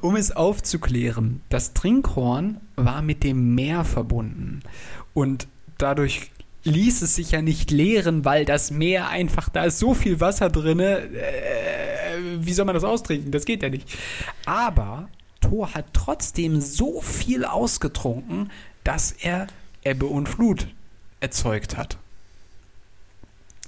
[0.00, 4.60] Um es aufzuklären, das Trinkhorn war mit dem Meer verbunden.
[5.12, 5.46] Und
[5.78, 6.30] dadurch
[6.64, 10.48] ließ es sich ja nicht leeren, weil das Meer einfach, da ist so viel Wasser
[10.48, 11.02] drin, äh,
[12.40, 13.32] wie soll man das austrinken?
[13.32, 13.88] Das geht ja nicht.
[14.46, 15.08] Aber
[15.40, 18.50] Thor hat trotzdem so viel ausgetrunken,
[18.82, 19.46] dass er
[19.82, 20.68] Ebbe und Flut
[21.20, 21.98] erzeugt hat.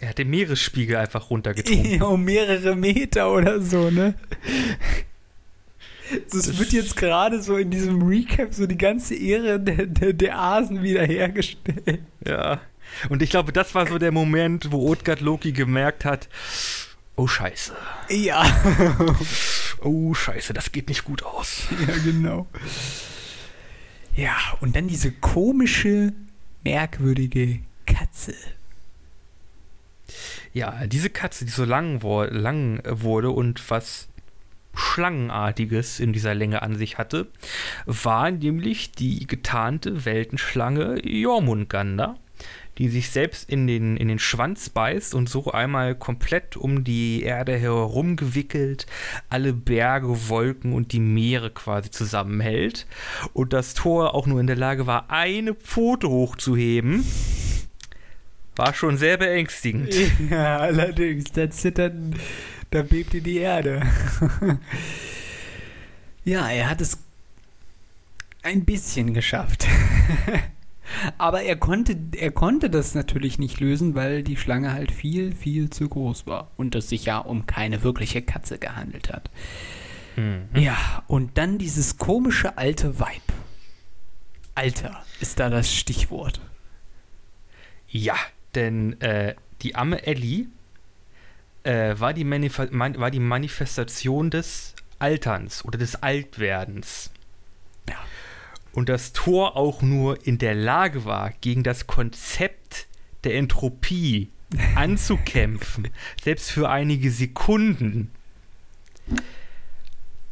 [0.01, 2.03] Er hat den Meeresspiegel einfach runtergetrunken.
[2.03, 4.15] um mehrere Meter oder so, ne?
[6.31, 10.39] Das, wird jetzt gerade so in diesem Recap so die ganze Ehre der, der, der
[10.39, 12.01] Asen wiederhergestellt.
[12.25, 12.61] ja.
[13.09, 16.29] Und ich glaube, das war so der Moment, wo Utgard Loki gemerkt hat,
[17.17, 17.75] oh Scheiße,
[18.11, 18.45] Ja.
[19.81, 21.65] oh Scheiße, das geht nicht gut aus.
[21.87, 22.47] ja, genau.
[24.15, 26.13] Ja, und dann diese komische,
[26.65, 28.35] merkwürdige Katze.
[30.53, 34.09] Ja, diese Katze, die so lang, lang wurde und was
[34.75, 37.29] Schlangenartiges in dieser Länge an sich hatte,
[37.87, 42.17] war nämlich die getarnte Weltenschlange Jormungandr,
[42.79, 47.23] die sich selbst in den, in den Schwanz beißt und so einmal komplett um die
[47.23, 48.87] Erde herum gewickelt,
[49.29, 52.87] alle Berge, Wolken und die Meere quasi zusammenhält.
[53.33, 57.05] Und das Tor auch nur in der Lage war, eine Pfote hochzuheben.
[58.57, 59.95] War schon sehr beängstigend.
[60.31, 61.95] Ja, allerdings, da zittert,
[62.71, 63.83] da bebte die Erde.
[66.25, 66.99] ja, er hat es
[68.43, 69.67] ein bisschen geschafft.
[71.19, 75.71] Aber er konnte, er konnte das natürlich nicht lösen, weil die Schlange halt viel, viel
[75.71, 79.31] zu groß war und es sich ja um keine wirkliche Katze gehandelt hat.
[80.17, 80.49] Mhm.
[80.55, 83.23] Ja, und dann dieses komische alte Weib.
[84.55, 86.41] Alter ist da das Stichwort.
[87.89, 88.17] Ja,
[88.55, 90.47] denn äh, die arme Ellie
[91.63, 97.11] äh, war, die Manif man war die Manifestation des Alterns oder des Altwerdens.
[98.77, 102.89] Und das Tor auch nur in der Lage war, gegen das Konzept
[103.25, 104.31] der Entropie
[104.75, 105.89] anzukämpfen,
[106.23, 108.11] selbst für einige Sekunden.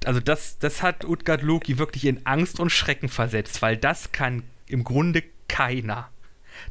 [0.04, 4.42] Also das, das hat Utgard Loki wirklich in Angst und Schrecken versetzt, weil das kann
[4.66, 6.10] im Grunde keiner.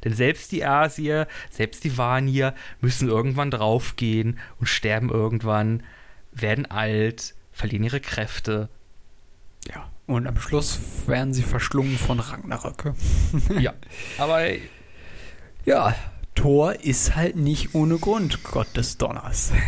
[0.04, 5.82] Denn selbst die Asier, selbst die Vanier müssen irgendwann draufgehen und sterben irgendwann,
[6.32, 8.70] werden alt, verlieren ihre Kräfte.
[9.68, 9.90] Ja.
[10.06, 12.94] Und am Schluss werden sie verschlungen von Ragnaröcke.
[13.60, 13.74] ja,
[14.18, 14.42] aber
[15.66, 15.96] Ja,
[16.36, 19.54] Thor ist halt nicht ohne Grund Gott des Donners.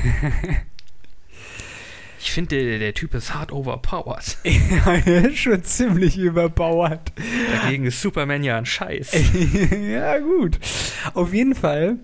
[2.20, 4.38] ich finde, der, der Typ ist hart overpowered.
[4.44, 7.14] ja, er ist schon ziemlich überbauert.
[7.52, 9.14] Dagegen ist Superman ja ein Scheiß.
[9.88, 10.60] ja, gut.
[11.14, 12.00] Auf jeden Fall,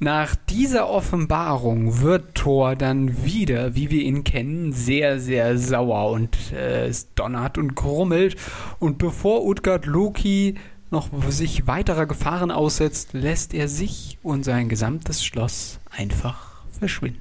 [0.00, 6.36] nach dieser Offenbarung wird Thor dann wieder, wie wir ihn kennen, sehr, sehr sauer und
[6.52, 8.36] äh, es donnert und grummelt.
[8.78, 10.54] Und bevor Utgard Loki
[10.90, 17.20] noch sich weiterer Gefahren aussetzt, lässt er sich und sein gesamtes Schloss einfach verschwinden.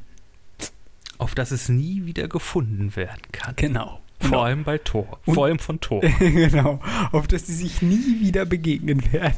[1.17, 3.55] auf das es nie wieder gefunden werden kann.
[3.55, 3.99] Genau.
[4.19, 5.19] Vor allem bei Thor.
[5.25, 6.01] Und- Vor allem von Thor.
[6.19, 6.79] genau.
[7.11, 9.35] Auf das sie sich nie wieder begegnen werden.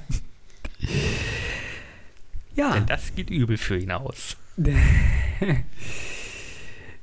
[2.60, 2.74] Ja.
[2.74, 4.36] Denn das geht übel für ihn aus.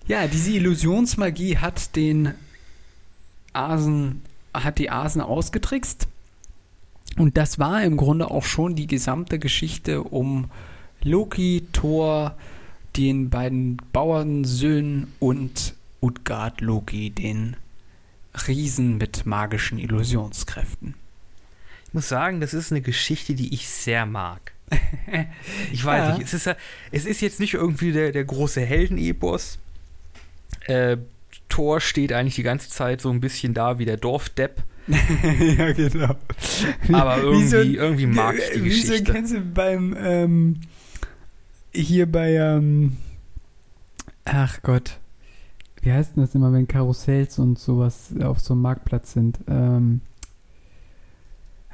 [0.09, 2.33] Ja, diese Illusionsmagie hat den
[3.53, 4.23] Asen,
[4.55, 6.07] hat die Asen ausgetrickst.
[7.17, 10.49] Und das war im Grunde auch schon die gesamte Geschichte um
[11.03, 12.37] Loki, Thor,
[12.97, 17.57] den beiden Bauernsöhnen und Utgard Loki, den
[18.47, 20.95] Riesen mit magischen Illusionskräften.
[21.89, 24.53] Ich muss sagen, das ist eine Geschichte, die ich sehr mag.
[25.73, 26.14] Ich weiß Ja.
[26.19, 26.57] nicht, es ist, ja-
[26.93, 29.59] es ist jetzt nicht irgendwie der, der große Heldenepos.
[30.67, 30.97] Äh,
[31.49, 36.14] Thor steht eigentlich die ganze Zeit so ein bisschen da wie der Dorfdepp, ja, genau.
[36.93, 39.12] aber Wie so irgendwie, irgendwie mag ich die Wie Geschichte.
[39.12, 40.61] kennst du beim, ähm,
[41.73, 42.97] hier bei, ähm,
[44.25, 44.99] ach Gott,
[45.83, 49.39] wie heißt denn das immer, wenn Karussells und sowas auf so einem Marktplatz sind?
[49.49, 50.01] Ähm,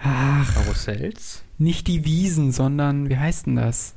[0.02, 1.42] ach, Karussells?
[1.58, 3.94] nicht die Wiesen, sondern, wie heißt denn das?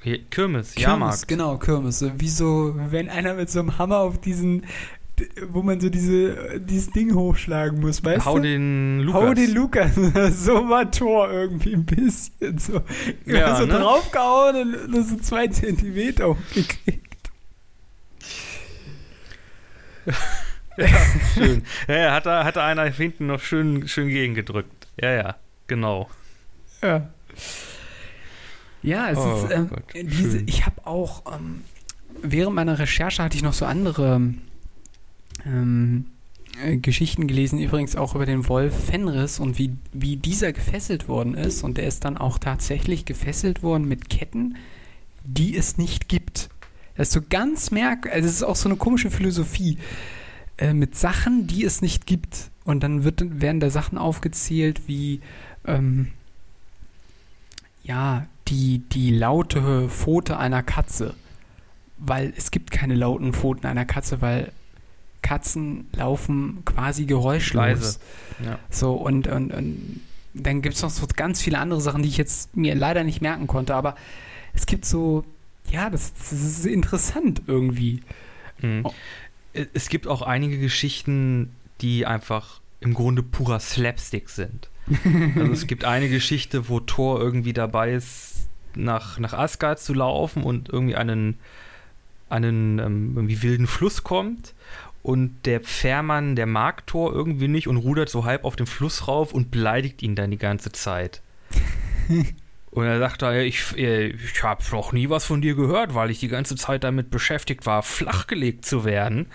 [0.00, 1.28] Kirmes, Kirmes, Jahrmarkt.
[1.28, 2.04] genau, Kirmes.
[2.16, 4.64] Wie so, wenn einer mit so einem Hammer auf diesen,
[5.48, 8.42] wo man so diese, dieses Ding hochschlagen muss, weißt Hau du?
[8.42, 9.20] den Lukas.
[9.20, 9.94] Hau den Lukas.
[10.44, 12.80] so war Tor irgendwie ein bisschen so.
[13.26, 13.74] Ja, so ne?
[13.74, 17.30] draufgehauen und nur so zwei Zentimeter hochgekriegt.
[21.34, 21.62] Schön.
[21.88, 24.77] Ja, ja, hat da, hat da einer hinten noch schön, schön gegengedrückt.
[25.00, 25.36] Ja, ja,
[25.66, 26.08] genau.
[26.82, 27.08] Ja.
[28.82, 31.62] Ja, es Oh ist, ähm, Gott, diese, ich habe auch, ähm,
[32.22, 34.20] während meiner Recherche hatte ich noch so andere
[35.44, 36.06] ähm,
[36.64, 41.34] äh, Geschichten gelesen, übrigens auch über den Wolf Fenris und wie, wie dieser gefesselt worden
[41.34, 41.62] ist.
[41.62, 44.56] Und der ist dann auch tatsächlich gefesselt worden mit Ketten,
[45.24, 46.48] die es nicht gibt.
[46.96, 49.78] Das ist so ganz merk, also es ist auch so eine komische Philosophie.
[50.58, 52.50] Äh, mit Sachen, die es nicht gibt.
[52.64, 55.20] Und dann wird, werden da Sachen aufgezählt wie,
[55.66, 56.08] ähm,
[57.82, 61.14] ja, die, die laute Pfote einer Katze.
[61.96, 64.52] Weil es gibt keine lauten Pfoten einer Katze, weil
[65.22, 67.54] Katzen laufen quasi geräuschlos.
[67.54, 67.98] Leise.
[68.44, 68.58] Ja.
[68.70, 70.00] So, und, und, und
[70.34, 73.20] dann gibt es noch so ganz viele andere Sachen, die ich jetzt mir leider nicht
[73.20, 73.96] merken konnte, aber
[74.54, 75.24] es gibt so,
[75.70, 78.00] ja, das, das ist interessant irgendwie.
[78.60, 78.86] Mhm.
[79.58, 79.64] Oh.
[79.72, 84.68] Es gibt auch einige Geschichten, die einfach im Grunde purer Slapstick sind.
[85.36, 90.42] Also es gibt eine Geschichte, wo Thor irgendwie dabei ist, nach, nach Asgard zu laufen
[90.42, 91.38] und irgendwie einen,
[92.30, 94.54] einen ähm, irgendwie wilden Fluss kommt
[95.02, 99.08] und der Fährmann, der mag Thor irgendwie nicht und rudert so halb auf den Fluss
[99.08, 101.22] rauf und beleidigt ihn dann die ganze Zeit.
[102.78, 106.10] Und er sagt da, ich, äh, ich habe noch nie was von dir gehört, weil
[106.12, 109.26] ich die ganze Zeit damit beschäftigt war, flachgelegt zu werden.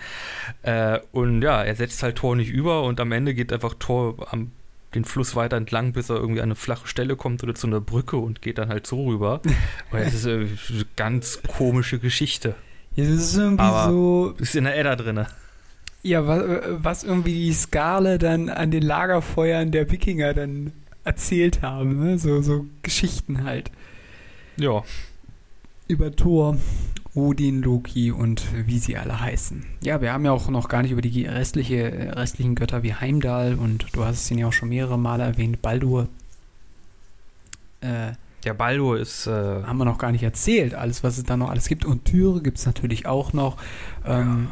[0.62, 4.26] Äh, und ja, er setzt halt Thor nicht über und am Ende geht einfach Thor
[4.32, 4.50] am,
[4.94, 7.82] den Fluss weiter entlang, bis er irgendwie an eine flache Stelle kommt oder zu einer
[7.82, 9.42] Brücke und geht dann halt so rüber.
[9.90, 12.54] Und das ist äh, eine ganz komische Geschichte.
[12.96, 15.26] Ja, das ist irgendwie Aber- so, Ist in der Edda drin.
[16.02, 16.42] ja, was,
[16.82, 20.72] was irgendwie die Skale dann an den Lagerfeuern der Wikinger dann
[21.04, 22.18] erzählt haben, ne?
[22.18, 23.70] so, so Geschichten halt.
[24.56, 24.82] Ja.
[25.88, 26.56] über Thor,
[27.14, 29.64] Odin, Loki und wie sie alle heißen.
[29.82, 33.54] Ja, wir haben ja auch noch gar nicht über die restliche, restlichen Götter wie Heimdall
[33.54, 36.08] und du hast ihn ja auch schon mehrere Male erwähnt, Baldur.
[37.80, 38.12] Äh,
[38.44, 39.26] Der Baldur ist.
[39.26, 41.84] Äh, haben wir noch gar nicht erzählt, alles, was es da noch alles gibt.
[41.84, 43.56] Und Tyre gibt es natürlich auch noch.
[44.06, 44.48] Ähm,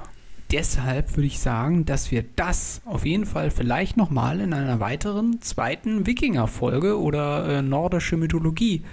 [0.52, 5.40] Deshalb würde ich sagen, dass wir das auf jeden Fall vielleicht nochmal in einer weiteren
[5.40, 8.84] zweiten Wikinger-Folge oder äh, nordische Mythologie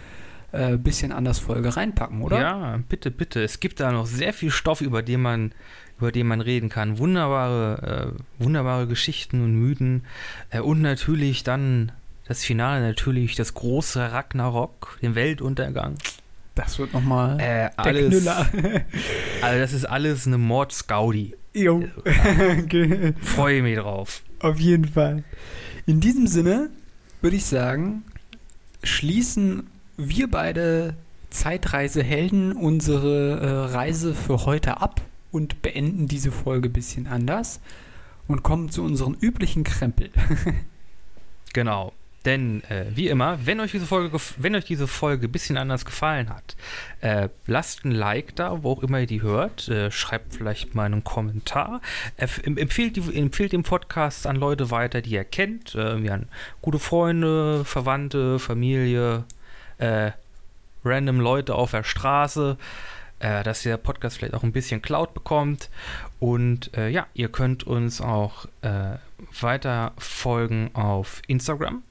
[0.52, 2.40] äh, bisschen anders Folge reinpacken, oder?
[2.40, 3.44] Ja, bitte, bitte.
[3.44, 5.52] Es gibt da noch sehr viel Stoff, über den man,
[5.98, 6.98] über den man reden kann.
[6.98, 10.06] Wunderbare, äh, wunderbare Geschichten und Mythen.
[10.50, 11.92] Äh, und natürlich dann
[12.26, 15.96] das Finale, natürlich das große Ragnarok, den Weltuntergang.
[16.56, 18.26] Das wird nochmal Äh, alles.
[19.42, 21.36] Also das ist alles eine Mordsgaudi.
[21.54, 21.84] Jo.
[22.68, 24.24] Ge- Freue mich drauf.
[24.40, 25.24] Auf jeden Fall.
[25.86, 26.70] In diesem Sinne
[27.22, 28.04] würde ich sagen,
[28.84, 30.96] schließen wir beide
[31.30, 37.60] Zeitreisehelden unsere äh, Reise für heute ab und beenden diese Folge ein bisschen anders
[38.28, 40.10] und kommen zu unseren üblichen Krempel.
[41.54, 41.94] Genau.
[42.26, 45.86] Denn, äh, wie immer, wenn euch diese Folge, wenn euch diese Folge ein bisschen anders
[45.86, 46.58] gefallen hat,
[47.00, 49.70] äh, lasst ein Like da, wo auch immer ihr die hört.
[49.70, 51.80] Äh, schreibt vielleicht mal einen Kommentar.
[52.18, 55.76] Em- empfehlt, die, empfehlt den Podcast an Leute weiter, die ihr kennt.
[55.76, 56.28] Äh, an
[56.62, 59.24] gute Freunde, Verwandte, Familie,
[59.78, 60.12] äh,
[60.84, 62.58] random Leute auf der Straße.
[63.20, 65.70] äh, dass der Podcast vielleicht auch ein bisschen Cloud bekommt.
[66.20, 68.46] Und äh, ja, ihr könnt uns auch
[69.42, 71.84] weiter folgen auf Instagram.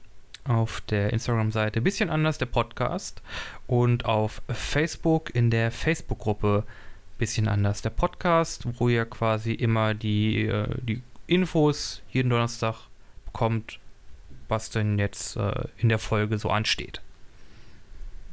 [0.45, 3.21] Auf der Instagram-Seite bisschen anders, der Podcast.
[3.67, 6.63] Und auf Facebook in der Facebook-Gruppe
[7.19, 12.87] bisschen anders, der Podcast, wo ihr quasi immer die, äh, die Infos jeden Donnerstag
[13.25, 13.79] bekommt,
[14.47, 17.01] was denn jetzt äh, in der Folge so ansteht.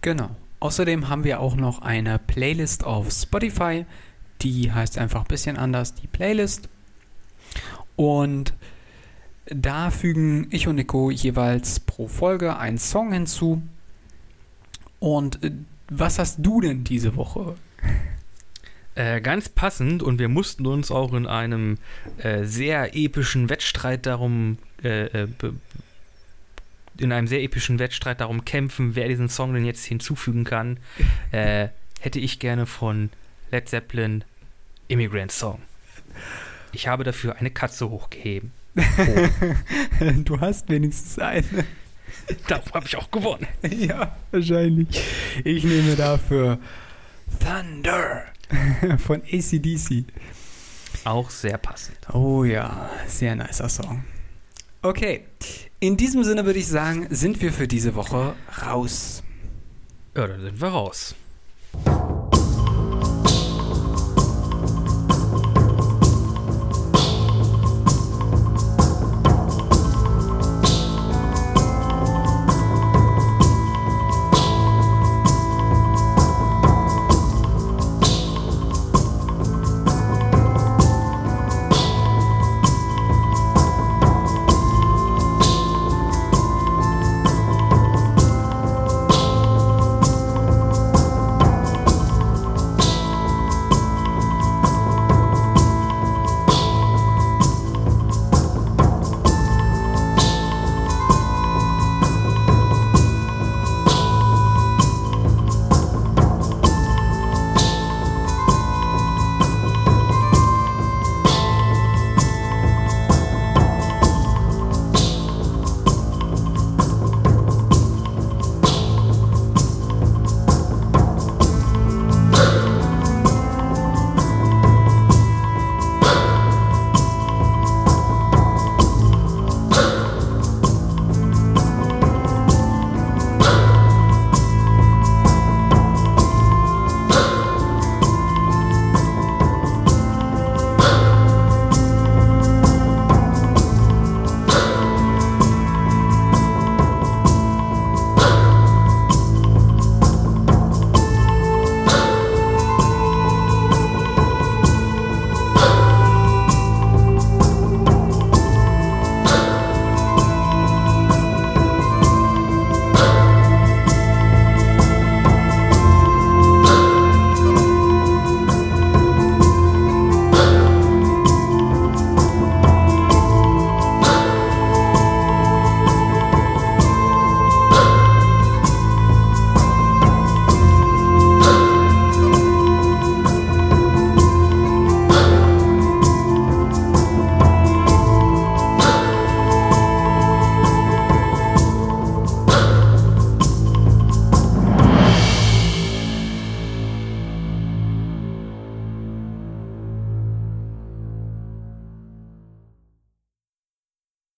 [0.00, 0.30] Genau.
[0.60, 3.84] Außerdem haben wir auch noch eine Playlist auf Spotify.
[4.40, 6.68] Die heißt einfach ein bisschen anders, die Playlist.
[7.96, 8.54] Und
[9.46, 13.62] da fügen ich und Nico jeweils pro Folge einen Song hinzu.
[14.98, 15.52] Und äh,
[15.88, 17.54] was hast du denn diese Woche?
[18.94, 21.78] Äh, ganz passend und wir mussten uns auch in einem
[22.18, 25.28] äh, sehr epischen Wettstreit darum äh, äh
[26.98, 30.78] in einem sehr epischen Wettstreit darum kämpfen, wer diesen Song denn jetzt hinzufügen kann,
[31.30, 31.68] äh,
[32.00, 33.10] hätte ich gerne von
[33.50, 34.24] Led Zeppelin
[34.88, 35.60] Immigrant Song.
[36.72, 38.52] Ich habe dafür eine Katze hochgeheben.
[38.76, 40.12] Oh.
[40.24, 41.64] du hast wenigstens eine.
[42.48, 43.46] Darum habe ich auch gewonnen.
[43.70, 44.88] ja, wahrscheinlich.
[45.44, 46.58] Ich nehme dafür
[47.40, 48.24] Thunder
[48.98, 50.04] von ACDC.
[51.04, 51.98] Auch sehr passend.
[52.12, 54.04] Oh ja, sehr nicer Song.
[54.82, 55.24] Okay,
[55.80, 59.22] in diesem Sinne würde ich sagen, sind wir für diese Woche raus.
[60.16, 61.14] Ja, dann sind wir raus.